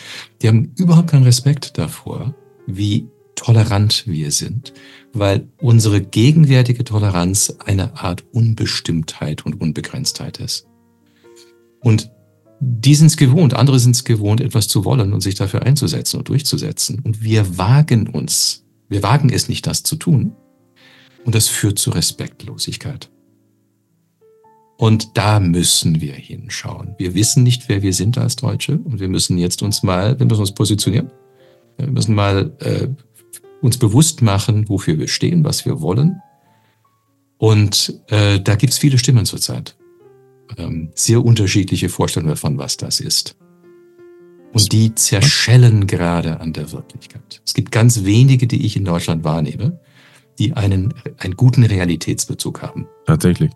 Die 0.41 0.47
haben 0.47 0.73
überhaupt 0.77 1.09
keinen 1.09 1.23
Respekt 1.23 1.77
davor, 1.77 2.35
wie 2.65 3.07
tolerant 3.35 4.07
wir 4.07 4.31
sind, 4.31 4.73
weil 5.13 5.47
unsere 5.61 6.01
gegenwärtige 6.01 6.83
Toleranz 6.83 7.55
eine 7.65 7.95
Art 7.97 8.25
Unbestimmtheit 8.31 9.45
und 9.45 9.61
Unbegrenztheit 9.61 10.39
ist. 10.39 10.67
Und 11.79 12.11
die 12.59 12.95
sind 12.95 13.07
es 13.07 13.17
gewohnt, 13.17 13.53
andere 13.53 13.79
sind 13.79 13.95
es 13.95 14.03
gewohnt, 14.03 14.41
etwas 14.41 14.67
zu 14.67 14.83
wollen 14.83 15.13
und 15.13 15.21
sich 15.21 15.35
dafür 15.35 15.61
einzusetzen 15.61 16.17
und 16.17 16.29
durchzusetzen. 16.29 16.99
Und 17.03 17.21
wir 17.21 17.57
wagen 17.57 18.07
uns, 18.07 18.65
wir 18.89 19.03
wagen 19.03 19.29
es 19.29 19.47
nicht, 19.47 19.67
das 19.67 19.83
zu 19.83 19.95
tun, 19.95 20.33
und 21.23 21.35
das 21.35 21.47
führt 21.47 21.77
zu 21.77 21.91
Respektlosigkeit. 21.91 23.11
Und 24.77 25.17
da 25.17 25.39
müssen 25.39 26.01
wir 26.01 26.13
hinschauen. 26.13 26.93
Wir 26.99 27.15
wissen 27.15 27.41
nicht, 27.43 27.67
wer 27.67 27.81
wir 27.81 27.93
sind 27.93 28.17
als 28.17 28.35
Deutsche 28.35 28.77
und 28.77 28.99
wir 28.99 29.09
müssen 29.09 29.37
jetzt 29.39 29.63
uns 29.63 29.81
mal, 29.81 30.19
wir 30.19 30.25
müssen 30.27 30.41
uns 30.41 30.53
positionieren. 30.53 31.09
Wir 31.77 31.87
müssen 31.87 32.13
mal 32.13 32.55
äh, 32.59 32.87
uns 33.61 33.77
bewusst 33.77 34.21
machen, 34.21 34.69
wofür 34.69 34.99
wir 34.99 35.07
stehen, 35.07 35.43
was 35.43 35.65
wir 35.65 35.81
wollen. 35.81 36.21
Und 37.37 38.01
äh, 38.09 38.39
da 38.39 38.55
gibt 38.55 38.73
es 38.73 38.79
viele 38.79 38.99
Stimmen 38.99 39.25
zurzeit. 39.25 39.75
Ähm, 40.57 40.91
sehr 40.93 41.25
unterschiedliche 41.25 41.89
Vorstellungen 41.89 42.33
davon, 42.33 42.57
was 42.57 42.77
das 42.77 42.99
ist. 42.99 43.35
Und 44.53 44.71
die 44.71 44.93
zerschellen 44.95 45.87
gerade 45.87 46.39
an 46.39 46.53
der 46.53 46.71
Wirklichkeit. 46.71 47.41
Es 47.45 47.53
gibt 47.53 47.71
ganz 47.71 48.05
wenige, 48.05 48.47
die 48.47 48.65
ich 48.65 48.75
in 48.75 48.85
Deutschland 48.85 49.23
wahrnehme, 49.23 49.79
die 50.39 50.53
einen, 50.53 50.93
einen 51.17 51.35
guten 51.35 51.63
Realitätsbezug 51.63 52.61
haben. 52.61 52.87
Tatsächlich. 53.05 53.51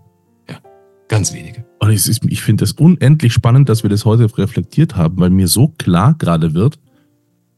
Ja, 1.12 1.18
ganz 1.18 1.34
wenige. 1.34 1.66
Und 1.80 1.92
ich, 1.92 2.08
ich 2.08 2.42
finde 2.42 2.64
es 2.64 2.74
unendlich 2.74 3.34
spannend, 3.34 3.70
dass 3.70 3.84
wir 3.84 3.90
das 3.90 4.06
heute 4.06 4.38
reflektiert 4.38 4.96
haben, 4.96 5.20
weil 5.20 5.30
mir 5.30 5.48
so 5.48 5.68
klar 5.68 6.16
gerade 6.18 6.54
wird, 6.54 6.80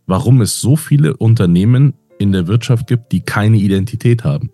warum 0.08 0.42
es 0.42 0.60
so 0.60 0.76
viele 0.76 1.16
Unternehmen 1.16 1.94
in 2.20 2.32
der 2.32 2.48
Wirtschaft 2.48 2.88
gibt, 2.88 3.12
die 3.12 3.22
keine 3.22 3.58
Identität 3.58 4.24
haben. 4.24 4.52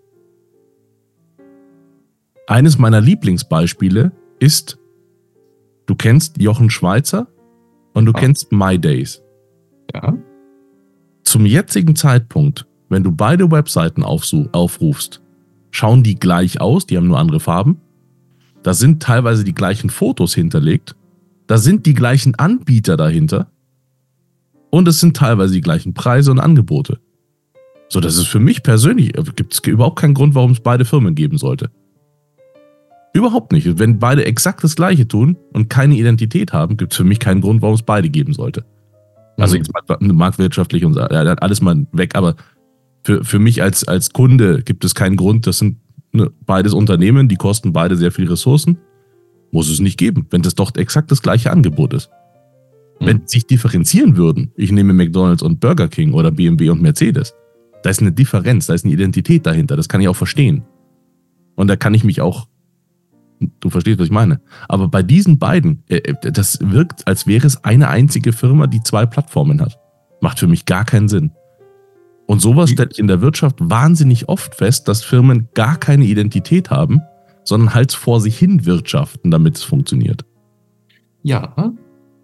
Eines 2.48 2.78
meiner 2.78 3.00
Lieblingsbeispiele 3.00 4.12
ist, 4.40 4.80
du 5.86 5.96
kennst 5.96 6.42
Jochen 6.42 6.70
Schweizer 6.70 7.28
und 7.94 8.06
du 8.06 8.12
ah. 8.12 8.20
kennst 8.20 8.52
My 8.52 8.78
Days. 8.78 9.22
Ja. 9.94 10.18
Zum 11.24 11.46
jetzigen 11.46 11.96
Zeitpunkt 11.96 12.66
wenn 12.90 13.04
du 13.04 13.12
beide 13.12 13.52
Webseiten 13.52 14.04
aufrufst, 14.04 15.22
schauen 15.72 16.04
die 16.04 16.16
gleich 16.16 16.60
aus, 16.60 16.88
die 16.88 16.98
haben 16.98 17.08
nur 17.08 17.20
andere 17.20 17.40
Farben. 17.40 17.80
Da 18.64 18.74
sind 18.74 19.02
teilweise 19.02 19.44
die 19.44 19.56
gleichen 19.56 19.90
Fotos 19.90 20.34
hinterlegt. 20.34 20.96
Da 21.48 21.58
sind 21.58 21.86
die 21.86 21.94
gleichen 21.94 22.36
Anbieter 22.36 22.98
dahinter. 22.98 23.48
Und 24.70 24.88
es 24.88 25.00
sind 25.00 25.16
teilweise 25.18 25.54
die 25.54 25.62
gleichen 25.62 25.94
Preise 25.94 26.32
und 26.32 26.40
Angebote. 26.40 27.00
So, 27.88 28.00
das 28.00 28.18
ist 28.18 28.28
für 28.28 28.40
mich 28.40 28.62
persönlich, 28.62 29.18
äh, 29.18 29.24
gibt 29.36 29.54
es 29.54 29.60
überhaupt 29.68 30.00
keinen 30.00 30.14
Grund, 30.14 30.36
warum 30.36 30.52
es 30.52 30.60
beide 30.60 30.86
Firmen 30.86 31.16
geben 31.16 31.38
sollte. 31.38 31.72
Überhaupt 33.14 33.52
nicht. 33.52 33.80
Wenn 33.80 33.98
beide 33.98 34.26
exakt 34.26 34.64
das 34.64 34.76
Gleiche 34.76 35.08
tun 35.08 35.36
und 35.54 35.70
keine 35.70 35.96
Identität 35.96 36.54
haben, 36.54 36.78
gibt 36.78 36.94
es 36.94 36.98
für 36.98 37.04
mich 37.04 37.18
keinen 37.18 37.42
Grund, 37.42 37.64
warum 37.64 37.74
es 37.74 37.82
beide 37.82 38.10
geben 38.10 38.34
sollte. 38.34 38.64
Also 39.38 39.56
mhm. 39.56 39.64
jetzt 39.64 40.14
marktwirtschaftlich 40.14 40.86
und 40.86 40.98
alles 40.98 41.62
mal 41.62 41.88
weg, 41.92 42.16
aber 42.16 42.36
für, 43.04 43.24
für 43.24 43.40
mich 43.40 43.64
als, 43.64 43.88
als 43.88 44.12
Kunde 44.12 44.62
gibt 44.62 44.86
es 44.86 44.94
keinen 44.94 45.16
Grund, 45.16 45.48
das 45.48 45.58
sind 45.58 45.78
ne, 46.12 46.32
beides 46.46 46.74
Unternehmen, 46.74 47.28
die 47.28 47.36
kosten 47.36 47.74
beide 47.74 47.96
sehr 47.96 48.12
viel 48.12 48.28
Ressourcen. 48.28 48.78
Muss 49.52 49.70
es 49.70 49.80
nicht 49.80 49.98
geben, 49.98 50.28
wenn 50.30 50.42
das 50.42 50.56
doch 50.56 50.76
exakt 50.76 51.12
das 51.12 51.22
gleiche 51.22 51.52
Angebot 51.52 51.94
ist. 51.94 52.10
Mhm. 53.00 53.06
Wenn 53.06 53.28
sich 53.28 53.48
differenzieren 53.48 54.18
würden, 54.18 54.52
ich 54.56 54.72
nehme 54.72 54.94
McDonalds 54.94 55.42
und 55.42 55.60
Burger 55.60 55.88
King 55.88 56.14
oder 56.14 56.32
BMW 56.32 56.70
und 56.70 56.82
Mercedes, 56.82 57.34
da 57.84 57.90
ist 57.90 58.02
eine 58.02 58.12
Differenz, 58.12 58.68
da 58.68 58.74
ist 58.74 58.86
eine 58.86 58.94
Identität 58.94 59.46
dahinter, 59.46 59.76
das 59.76 59.88
kann 59.90 60.02
ich 60.02 60.08
auch 60.08 60.16
verstehen. 60.16 60.64
Und 61.56 61.68
da 61.68 61.76
kann 61.76 61.94
ich 61.94 62.04
mich 62.04 62.22
auch, 62.22 62.48
du 63.60 63.70
verstehst, 63.70 64.00
was 64.00 64.06
ich 64.06 64.12
meine. 64.12 64.42
Aber 64.68 64.88
bei 64.88 65.04
diesen 65.04 65.40
beiden, 65.40 65.84
äh, 65.88 65.98
äh, 65.98 66.32
das 66.32 66.60
wirkt, 66.62 67.08
als 67.08 67.26
wäre 67.28 67.48
es 67.48 67.64
eine 67.64 67.90
einzige 67.90 68.34
Firma, 68.34 68.68
die 68.68 68.84
zwei 68.84 69.06
Plattformen 69.06 69.62
hat. 69.62 69.80
Macht 70.22 70.40
für 70.40 70.48
mich 70.48 70.66
gar 70.66 70.86
keinen 70.86 71.08
Sinn. 71.08 71.32
Und 72.30 72.42
sowas 72.42 72.70
stellt 72.70 73.00
in 73.00 73.08
der 73.08 73.22
Wirtschaft 73.22 73.56
wahnsinnig 73.60 74.30
oft 74.30 74.54
fest, 74.54 74.88
dass 74.88 75.04
Firmen 75.04 75.50
gar 75.56 75.80
keine 75.80 76.06
Identität 76.06 76.70
haben, 76.70 77.02
sondern 77.44 77.74
halt 77.74 77.92
vor 77.92 78.22
sich 78.22 78.38
hin 78.38 78.68
wirtschaften, 78.68 79.32
damit 79.32 79.58
es 79.58 79.64
funktioniert. 79.64 80.26
Ja, 81.24 81.74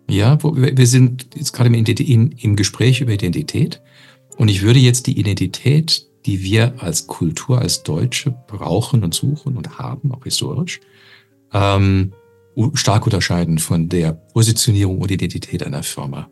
ja, 0.07 0.37
wir 0.43 0.85
sind 0.85 1.29
jetzt 1.35 1.53
gerade 1.53 1.75
im, 1.75 2.31
im 2.37 2.55
Gespräch 2.55 3.01
über 3.01 3.13
Identität. 3.13 3.81
Und 4.37 4.49
ich 4.49 4.61
würde 4.61 4.77
jetzt 4.77 5.07
die 5.07 5.17
Identität, 5.17 6.05
die 6.27 6.43
wir 6.43 6.75
als 6.83 7.07
Kultur, 7.07 7.57
als 7.57 7.81
Deutsche 7.81 8.29
brauchen 8.45 9.03
und 9.03 9.15
suchen 9.15 9.57
und 9.57 9.79
haben, 9.79 10.11
auch 10.11 10.23
historisch, 10.23 10.81
ähm, 11.51 12.13
stark 12.75 13.05
unterscheiden 13.05 13.57
von 13.57 13.89
der 13.89 14.11
Positionierung 14.11 14.99
und 14.99 15.09
Identität 15.09 15.63
einer 15.63 15.81
Firma. 15.81 16.29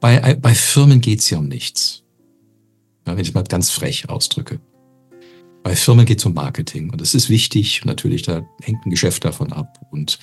Bei, 0.00 0.16
äh, 0.16 0.34
bei 0.34 0.54
Firmen 0.54 1.00
geht 1.00 1.20
es 1.20 1.30
ja 1.30 1.38
um 1.38 1.48
nichts. 1.48 2.02
Ja, 3.06 3.16
wenn 3.16 3.22
ich 3.22 3.34
mal 3.34 3.44
ganz 3.44 3.70
frech 3.70 4.08
ausdrücke. 4.08 4.60
Bei 5.62 5.76
Firmen 5.76 6.06
geht 6.06 6.18
es 6.18 6.24
um 6.24 6.34
Marketing 6.34 6.90
und 6.90 7.00
das 7.00 7.14
ist 7.14 7.28
wichtig. 7.28 7.84
Natürlich, 7.84 8.22
da 8.22 8.42
hängt 8.62 8.84
ein 8.84 8.90
Geschäft 8.90 9.24
davon 9.24 9.52
ab. 9.52 9.78
Und 9.90 10.18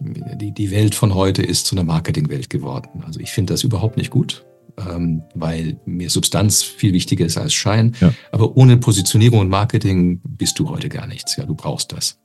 die, 0.00 0.52
die 0.52 0.70
Welt 0.70 0.94
von 0.94 1.14
heute 1.14 1.42
ist 1.42 1.66
zu 1.66 1.76
einer 1.76 1.84
Marketingwelt 1.84 2.50
geworden. 2.50 3.02
Also 3.06 3.20
ich 3.20 3.30
finde 3.30 3.54
das 3.54 3.62
überhaupt 3.62 3.96
nicht 3.96 4.10
gut, 4.10 4.44
ähm, 4.76 5.22
weil 5.34 5.78
mir 5.86 6.10
Substanz 6.10 6.62
viel 6.62 6.92
wichtiger 6.92 7.24
ist 7.24 7.38
als 7.38 7.54
Schein. 7.54 7.94
Ja. 8.00 8.12
Aber 8.32 8.56
ohne 8.56 8.76
Positionierung 8.76 9.40
und 9.40 9.48
Marketing 9.48 10.20
bist 10.24 10.58
du 10.58 10.68
heute 10.68 10.88
gar 10.88 11.06
nichts. 11.06 11.36
Ja, 11.36 11.46
du 11.46 11.54
brauchst 11.54 11.92
das. 11.92 12.18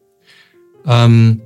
Ähm, 0.85 1.41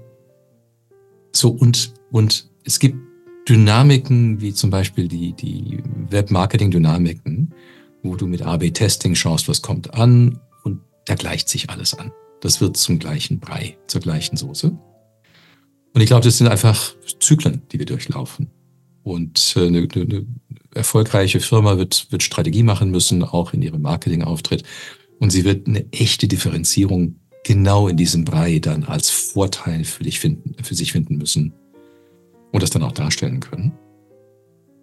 so 1.33 1.49
und, 1.49 1.93
und 2.11 2.49
es 2.63 2.79
gibt 2.79 2.97
Dynamiken, 3.47 4.41
wie 4.41 4.53
zum 4.53 4.69
Beispiel 4.69 5.07
die, 5.07 5.33
die 5.33 5.79
Web-Marketing-Dynamiken, 6.09 7.53
wo 8.01 8.15
du 8.15 8.27
mit 8.27 8.41
AB-Testing 8.41 9.15
schaust, 9.15 9.47
was 9.47 9.61
kommt 9.61 9.93
an 9.93 10.39
und 10.63 10.81
da 11.05 11.15
gleicht 11.15 11.49
sich 11.49 11.69
alles 11.69 11.93
an. 11.93 12.11
Das 12.41 12.59
wird 12.59 12.77
zum 12.77 12.99
gleichen 12.99 13.39
Brei, 13.39 13.77
zur 13.87 14.01
gleichen 14.01 14.35
Soße. 14.35 14.67
Und 15.93 16.01
ich 16.01 16.07
glaube, 16.07 16.23
das 16.23 16.37
sind 16.37 16.47
einfach 16.47 16.95
Zyklen, 17.19 17.61
die 17.71 17.79
wir 17.79 17.85
durchlaufen. 17.85 18.49
Und 19.03 19.53
äh, 19.55 19.67
eine, 19.67 19.87
eine 19.93 20.25
erfolgreiche 20.73 21.39
Firma 21.39 21.77
wird, 21.77 22.07
wird 22.11 22.23
Strategie 22.23 22.63
machen 22.63 22.89
müssen, 22.89 23.23
auch 23.23 23.53
in 23.53 23.61
ihrem 23.61 23.83
Marketingauftritt. 23.83 24.63
Und 25.19 25.29
sie 25.29 25.45
wird 25.45 25.67
eine 25.67 25.85
echte 25.93 26.27
Differenzierung 26.27 27.19
genau 27.43 27.87
in 27.87 27.95
diesem 27.95 28.25
Brei 28.25 28.57
dann 28.59 28.83
als 28.83 29.11
Vorteil 29.11 29.85
für, 29.85 30.03
dich 30.03 30.19
finden, 30.19 30.55
für 30.63 30.73
sich 30.73 30.91
finden 30.91 31.17
müssen 31.17 31.53
und 32.51 32.63
das 32.63 32.69
dann 32.69 32.83
auch 32.83 32.91
darstellen 32.91 33.39
können. 33.39 33.73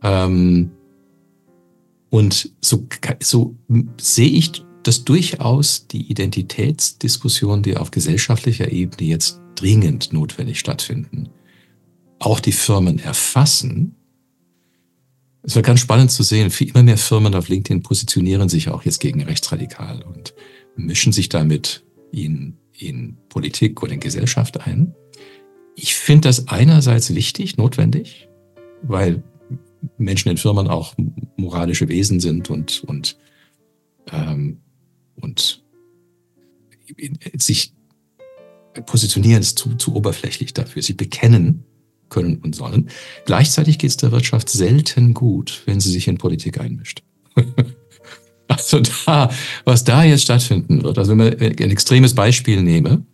Ähm, 0.03 0.70
und 2.11 2.51
so, 2.61 2.87
so 3.20 3.57
sehe 3.98 4.29
ich 4.29 4.62
das 4.83 5.05
durchaus 5.05 5.87
die 5.87 6.11
Identitätsdiskussion, 6.11 7.62
die 7.62 7.77
auf 7.77 7.90
gesellschaftlicher 7.90 8.70
Ebene 8.70 9.09
jetzt 9.09 9.40
dringend 9.55 10.12
notwendig 10.12 10.59
stattfinden, 10.59 11.29
auch 12.18 12.40
die 12.40 12.53
Firmen 12.53 12.98
erfassen. 12.98 13.96
Es 15.42 15.55
wird 15.55 15.66
ganz 15.66 15.81
spannend 15.81 16.11
zu 16.11 16.22
sehen, 16.22 16.53
wie 16.57 16.64
immer 16.64 16.83
mehr 16.83 16.98
Firmen 16.98 17.35
auf 17.35 17.48
LinkedIn 17.48 17.83
positionieren 17.83 18.48
sich 18.48 18.68
auch 18.68 18.85
jetzt 18.85 19.01
gegen 19.01 19.22
rechtsradikal 19.22 20.03
und 20.03 20.35
mischen 20.77 21.12
sich 21.12 21.29
damit 21.29 21.85
in, 22.12 22.59
in 22.72 23.16
Politik 23.29 23.83
oder 23.83 23.92
in 23.92 24.01
Gesellschaft 24.01 24.61
ein. 24.61 24.94
Ich 25.74 25.94
finde 25.94 26.28
das 26.28 26.48
einerseits 26.48 27.14
wichtig, 27.14 27.56
notwendig, 27.56 28.28
weil 28.82 29.22
Menschen 29.98 30.30
in 30.30 30.37
Firmen 30.37 30.68
auch 30.68 30.94
moralische 31.37 31.88
Wesen 31.88 32.20
sind 32.20 32.50
und, 32.50 32.85
und, 32.85 33.16
ähm, 34.12 34.61
und 35.16 35.62
sich 37.37 37.72
positionieren 38.87 39.40
ist 39.40 39.58
zu, 39.58 39.74
zu 39.74 39.94
oberflächlich 39.94 40.54
dafür. 40.54 40.82
Sie 40.82 40.94
bekennen 40.94 41.64
können 42.08 42.37
und 42.38 42.54
sollen. 42.54 42.88
Gleichzeitig 43.24 43.78
geht 43.78 43.90
es 43.90 43.96
der 43.96 44.12
Wirtschaft 44.12 44.48
selten 44.48 45.14
gut, 45.14 45.62
wenn 45.66 45.80
sie 45.80 45.90
sich 45.90 46.08
in 46.08 46.18
Politik 46.18 46.61
einmischt. 46.61 47.02
also 48.48 48.80
da, 49.06 49.30
was 49.64 49.85
da 49.85 50.04
jetzt 50.04 50.24
stattfinden 50.24 50.82
wird, 50.82 50.98
also 50.98 51.12
wenn 51.12 51.18
man 51.18 51.32
ein 51.40 51.70
extremes 51.70 52.14
Beispiel 52.14 52.62
nehme, 52.62 53.04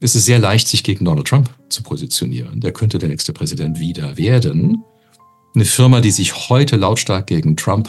ist 0.00 0.14
es 0.14 0.24
sehr 0.24 0.38
leicht, 0.38 0.68
sich 0.68 0.82
gegen 0.82 1.04
Donald 1.04 1.26
Trump 1.26 1.50
zu 1.68 1.82
positionieren. 1.82 2.60
Der 2.60 2.72
könnte 2.72 2.98
der 2.98 3.08
nächste 3.08 3.32
Präsident 3.32 3.78
wieder 3.78 4.16
werden. 4.16 4.82
Eine 5.54 5.64
Firma, 5.64 6.00
die 6.00 6.10
sich 6.10 6.48
heute 6.48 6.76
lautstark 6.76 7.26
gegen 7.26 7.56
Trump 7.56 7.88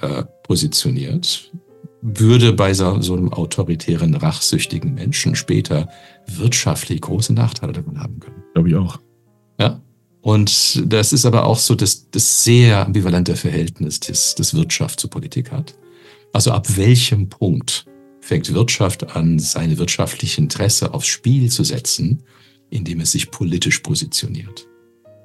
äh, 0.00 0.24
positioniert, 0.42 1.50
würde 2.02 2.52
bei 2.52 2.72
so, 2.74 3.00
so, 3.00 3.14
einem 3.14 3.32
autoritären, 3.32 4.14
rachsüchtigen 4.14 4.94
Menschen 4.94 5.34
später 5.34 5.88
wirtschaftlich 6.26 7.00
große 7.00 7.32
Nachteile 7.32 7.72
davon 7.72 8.00
haben 8.00 8.20
können. 8.20 8.42
Glaube 8.54 8.68
ich 8.68 8.74
auch. 8.76 8.98
Ja. 9.58 9.80
Und 10.22 10.82
das 10.86 11.12
ist 11.12 11.24
aber 11.24 11.44
auch 11.44 11.58
so 11.58 11.74
das, 11.74 12.10
das 12.10 12.44
sehr 12.44 12.86
ambivalente 12.86 13.36
Verhältnis, 13.36 14.00
das, 14.00 14.34
das 14.34 14.54
Wirtschaft 14.54 15.00
zur 15.00 15.10
Politik 15.10 15.50
hat. 15.50 15.74
Also 16.32 16.52
ab 16.52 16.76
welchem 16.76 17.28
Punkt 17.28 17.86
fängt 18.20 18.52
Wirtschaft 18.52 19.16
an, 19.16 19.38
seine 19.38 19.78
wirtschaftliche 19.78 20.40
Interesse 20.40 20.94
aufs 20.94 21.06
Spiel 21.06 21.50
zu 21.50 21.64
setzen, 21.64 22.22
indem 22.70 23.00
es 23.00 23.12
sich 23.12 23.30
politisch 23.30 23.80
positioniert? 23.80 24.66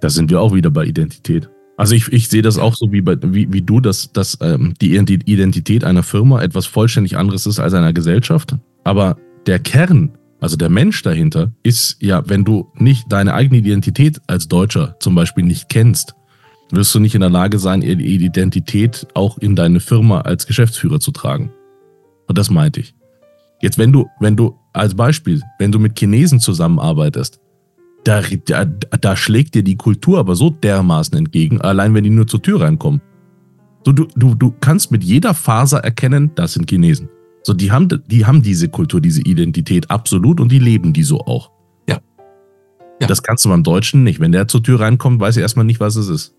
Da 0.02 0.10
sind 0.10 0.30
wir 0.30 0.42
auch 0.42 0.54
wieder 0.54 0.72
bei 0.72 0.86
Identität. 0.86 1.50
Also 1.78 1.96
ich, 1.96 2.12
ich 2.12 2.30
sehe 2.30 2.42
das 2.42 2.58
auch 2.58 2.76
so 2.76 2.92
wie, 2.92 3.02
bei, 3.02 3.18
wie, 3.22 3.52
wie 3.52 3.62
du, 3.62 3.82
dass, 3.82 4.12
dass 4.14 4.38
ähm, 4.42 4.74
die 4.82 4.96
Identität 4.96 5.84
einer 5.84 6.04
Firma 6.04 6.42
etwas 6.42 6.66
vollständig 6.66 7.18
anderes 7.18 7.46
ist 7.46 7.60
als 7.60 7.74
einer 7.74 7.92
Gesellschaft. 7.92 8.56
Aber 8.84 9.18
der 9.46 9.60
Kern, 9.60 10.18
also 10.40 10.56
der 10.56 10.70
Mensch 10.70 11.02
dahinter, 11.02 11.52
ist 11.64 11.98
ja, 12.00 12.28
wenn 12.30 12.46
du 12.46 12.72
nicht 12.76 13.12
deine 13.12 13.34
eigene 13.34 13.60
Identität 13.60 14.22
als 14.28 14.48
Deutscher 14.48 14.96
zum 15.00 15.16
Beispiel 15.16 15.44
nicht 15.44 15.68
kennst, 15.68 16.14
wirst 16.72 16.96
du 16.96 17.00
nicht 17.00 17.16
in 17.16 17.22
der 17.22 17.30
Lage 17.30 17.60
sein, 17.60 17.82
die 17.82 18.26
Identität 18.26 19.08
auch 19.14 19.38
in 19.38 19.56
deine 19.56 19.80
Firma 19.80 20.22
als 20.22 20.48
Geschäftsführer 20.48 21.00
zu 21.00 21.12
tragen. 21.12 21.52
Und 22.28 22.38
das 22.38 22.50
meinte 22.50 22.80
ich. 22.80 22.96
Jetzt, 23.62 23.78
wenn 23.78 23.92
du, 23.92 24.08
wenn 24.20 24.36
du 24.36 24.58
als 24.74 24.96
Beispiel, 24.96 25.42
wenn 25.60 25.72
du 25.72 25.80
mit 25.80 25.98
Chinesen 25.98 26.40
zusammenarbeitest, 26.40 27.40
da, 28.04 28.22
da, 28.22 28.66
da 28.66 29.16
schlägt 29.16 29.56
dir 29.56 29.64
die 29.64 29.78
Kultur 29.78 30.20
aber 30.20 30.36
so 30.36 30.50
dermaßen 30.50 31.18
entgegen, 31.18 31.62
allein 31.62 31.94
wenn 31.94 32.04
die 32.04 32.10
nur 32.10 32.28
zur 32.28 32.42
Tür 32.42 32.62
reinkommen. 32.62 33.02
So, 33.86 33.92
du, 33.92 34.08
du, 34.16 34.36
du 34.36 34.54
kannst 34.62 34.92
mit 34.92 35.04
jeder 35.04 35.34
Faser 35.34 35.80
erkennen, 35.80 36.32
das 36.36 36.54
sind 36.54 36.70
Chinesen. 36.70 37.10
So, 37.44 37.54
die 37.54 37.72
haben, 37.72 37.88
die 38.08 38.26
haben 38.26 38.42
diese 38.42 38.70
Kultur, 38.70 39.02
diese 39.02 39.22
Identität 39.22 39.90
absolut 39.92 40.40
und 40.40 40.52
die 40.52 40.60
leben 40.60 40.94
die 40.94 41.04
so 41.04 41.20
auch. 41.22 41.52
Ja. 41.88 42.00
ja. 43.00 43.08
Das 43.08 43.22
kannst 43.22 43.46
du 43.46 43.50
beim 43.50 43.64
Deutschen 43.64 44.04
nicht. 44.04 44.20
Wenn 44.20 44.32
der 44.32 44.48
zur 44.48 44.64
Tür 44.64 44.80
reinkommt, 44.80 45.20
weiß 45.20 45.38
er 45.38 45.44
erstmal 45.44 45.66
nicht, 45.66 45.80
was 45.80 45.96
es 45.96 46.10
ist. 46.10 46.36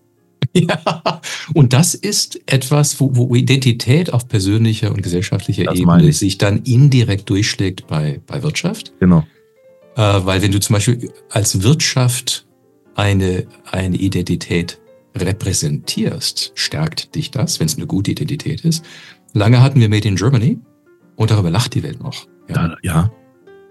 Ja, 0.57 1.21
und 1.53 1.73
das 1.73 1.93
ist 1.93 2.39
etwas, 2.45 2.99
wo, 2.99 3.15
wo 3.15 3.35
Identität 3.35 4.11
auf 4.11 4.27
persönlicher 4.27 4.91
und 4.91 5.01
gesellschaftlicher 5.01 5.65
das 5.65 5.79
Ebene 5.79 6.11
sich 6.13 6.37
dann 6.37 6.63
indirekt 6.63 7.29
durchschlägt 7.29 7.87
bei, 7.87 8.21
bei 8.25 8.43
Wirtschaft. 8.43 8.93
Genau. 8.99 9.25
Äh, 9.95 10.01
weil 10.01 10.41
wenn 10.41 10.51
du 10.51 10.59
zum 10.59 10.73
Beispiel 10.75 11.11
als 11.29 11.63
Wirtschaft 11.63 12.45
eine, 12.95 13.47
eine 13.71 13.97
Identität 13.97 14.79
repräsentierst, 15.15 16.51
stärkt 16.55 17.15
dich 17.15 17.31
das, 17.31 17.59
wenn 17.59 17.67
es 17.67 17.77
eine 17.77 17.87
gute 17.87 18.11
Identität 18.11 18.61
ist. 18.61 18.83
Lange 19.33 19.61
hatten 19.61 19.79
wir 19.79 19.89
Made 19.89 20.07
in 20.07 20.15
Germany 20.15 20.59
und 21.15 21.31
darüber 21.31 21.49
lacht 21.49 21.73
die 21.73 21.83
Welt 21.83 22.01
noch. 22.01 22.27
Ja. 22.49 22.77
ja. 22.81 23.11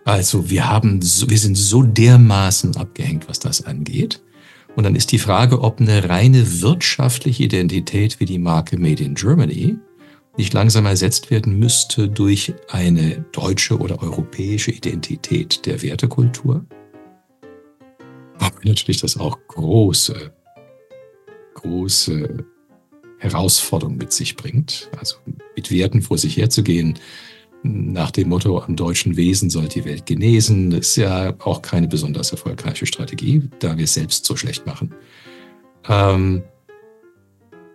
Also 0.05 0.51
wir 0.51 0.69
haben, 0.69 1.03
so, 1.03 1.29
wir 1.29 1.39
sind 1.39 1.57
so 1.57 1.83
dermaßen 1.83 2.77
abgehängt, 2.77 3.29
was 3.29 3.41
das 3.41 3.65
angeht. 3.65 4.23
Und 4.77 4.85
dann 4.85 4.95
ist 4.95 5.11
die 5.11 5.19
Frage, 5.19 5.63
ob 5.63 5.81
eine 5.81 6.09
reine 6.09 6.61
wirtschaftliche 6.61 7.45
Identität 7.45 8.21
wie 8.21 8.27
die 8.27 8.39
Marke 8.39 8.79
Made 8.79 9.03
in 9.03 9.15
Germany 9.15 9.79
nicht 10.37 10.53
langsam 10.53 10.85
ersetzt 10.85 11.31
werden 11.31 11.59
müsste 11.59 12.11
durch 12.11 12.53
eine 12.69 13.25
deutsche 13.33 13.79
oder 13.79 14.03
europäische 14.03 14.71
Identität 14.71 15.65
der 15.65 15.81
Wertekultur? 15.81 16.67
Aber 18.39 18.57
natürlich 18.65 19.01
das 19.01 19.17
auch 19.17 19.39
große, 19.49 20.31
große 21.55 22.45
Herausforderungen 23.19 23.97
mit 23.97 24.13
sich 24.13 24.37
bringt. 24.37 24.91
Also 24.99 25.17
mit 25.55 25.71
Werten 25.71 26.03
vor 26.03 26.19
sich 26.19 26.37
herzugehen, 26.37 26.99
nach 27.93 28.11
dem 28.11 28.29
Motto, 28.29 28.61
am 28.61 28.77
deutschen 28.77 29.17
Wesen 29.17 29.51
soll 29.51 29.69
die 29.69 29.85
Welt 29.85 30.07
genesen, 30.07 30.73
ist 30.73 30.97
ja 30.97 31.35
auch 31.41 31.63
keine 31.63 31.89
besonders 31.89 32.31
erfolgreiche 32.31 32.87
Strategie, 32.87 33.49
da 33.59 33.77
wir 33.77 33.85
es 33.85 33.95
selbst 33.95 34.25
so 34.25 34.37
schlecht 34.37 34.67
machen. 34.67 34.95
Ähm, 35.89 36.43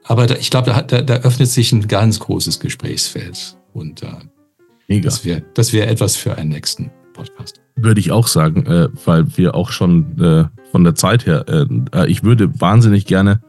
aber 0.03 0.27
da, 0.27 0.35
ich 0.35 0.49
glaube, 0.49 0.71
da, 0.71 0.81
da, 0.81 1.01
da, 1.01 1.15
öffnet 1.15 1.47
sich 1.47 1.71
ein 1.71 1.87
ganz 1.87 2.19
großes 2.19 2.59
Gesprächsfeld. 2.59 3.57
Und 3.73 4.03
äh, 4.03 5.01
das 5.01 5.23
wäre 5.23 5.43
das 5.53 5.73
wär 5.73 5.89
etwas 5.89 6.15
für 6.15 6.37
einen 6.37 6.49
nächsten 6.49 6.91
Podcast. 7.13 7.61
Würde 7.75 7.99
ich 7.99 8.11
auch 8.11 8.27
sagen, 8.27 8.65
äh, 8.65 8.89
weil 9.05 9.37
wir 9.37 9.55
auch 9.55 9.71
schon 9.71 10.19
äh, 10.19 10.45
von 10.71 10.83
der 10.83 10.95
Zeit 10.95 11.25
her, 11.25 11.45
äh, 11.47 11.65
äh, 11.93 12.09
ich 12.09 12.23
würde 12.23 12.59
wahnsinnig 12.59 13.05
gerne 13.05 13.41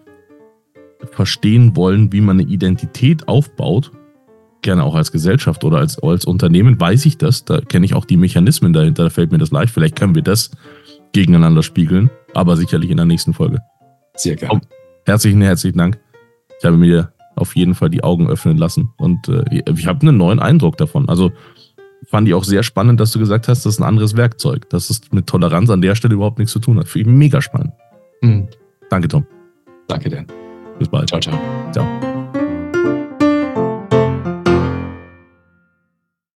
verstehen 1.10 1.74
wollen, 1.76 2.12
wie 2.12 2.20
man 2.20 2.38
eine 2.38 2.48
Identität 2.48 3.26
aufbaut. 3.28 3.90
Gerne 4.62 4.84
auch 4.84 4.94
als 4.94 5.12
Gesellschaft 5.12 5.64
oder 5.64 5.78
als, 5.78 5.98
als 5.98 6.24
Unternehmen 6.24 6.80
weiß 6.80 7.04
ich 7.06 7.18
das. 7.18 7.44
Da 7.44 7.60
kenne 7.60 7.84
ich 7.84 7.94
auch 7.94 8.04
die 8.04 8.16
Mechanismen 8.16 8.72
dahinter. 8.72 9.04
Da 9.04 9.10
fällt 9.10 9.32
mir 9.32 9.38
das 9.38 9.50
leicht. 9.50 9.74
Vielleicht 9.74 9.96
können 9.96 10.14
wir 10.14 10.22
das 10.22 10.52
gegeneinander 11.12 11.62
spiegeln, 11.62 12.10
aber 12.34 12.56
sicherlich 12.56 12.90
in 12.90 12.96
der 12.96 13.06
nächsten 13.06 13.34
Folge. 13.34 13.58
Sehr 14.14 14.36
gerne. 14.36 14.60
Herzlichen, 15.04 15.42
herzlichen 15.42 15.78
Dank. 15.78 15.98
Ich 16.58 16.64
habe 16.64 16.76
mir 16.76 17.12
auf 17.34 17.56
jeden 17.56 17.74
Fall 17.74 17.90
die 17.90 18.04
Augen 18.04 18.28
öffnen 18.28 18.56
lassen 18.56 18.90
und 18.98 19.28
äh, 19.28 19.44
ich 19.50 19.86
habe 19.86 20.06
einen 20.06 20.16
neuen 20.16 20.38
Eindruck 20.38 20.76
davon. 20.76 21.08
Also 21.08 21.32
fand 22.08 22.28
ich 22.28 22.34
auch 22.34 22.44
sehr 22.44 22.62
spannend, 22.62 23.00
dass 23.00 23.12
du 23.12 23.18
gesagt 23.18 23.48
hast, 23.48 23.64
das 23.64 23.74
ist 23.74 23.80
ein 23.80 23.84
anderes 23.84 24.16
Werkzeug, 24.16 24.68
dass 24.70 24.90
es 24.90 25.00
mit 25.12 25.26
Toleranz 25.26 25.70
an 25.70 25.82
der 25.82 25.94
Stelle 25.94 26.14
überhaupt 26.14 26.38
nichts 26.38 26.52
zu 26.52 26.58
tun 26.58 26.78
hat. 26.78 26.88
Finde 26.88 27.10
ich 27.10 27.16
mega 27.16 27.40
spannend. 27.40 27.72
Mhm. 28.20 28.48
Danke, 28.90 29.08
Tom. 29.08 29.26
Danke, 29.88 30.08
Dan. 30.08 30.26
Bis 30.78 30.88
bald. 30.88 31.08
Ciao, 31.08 31.20
ciao. 31.20 31.38
Ciao. 31.72 32.11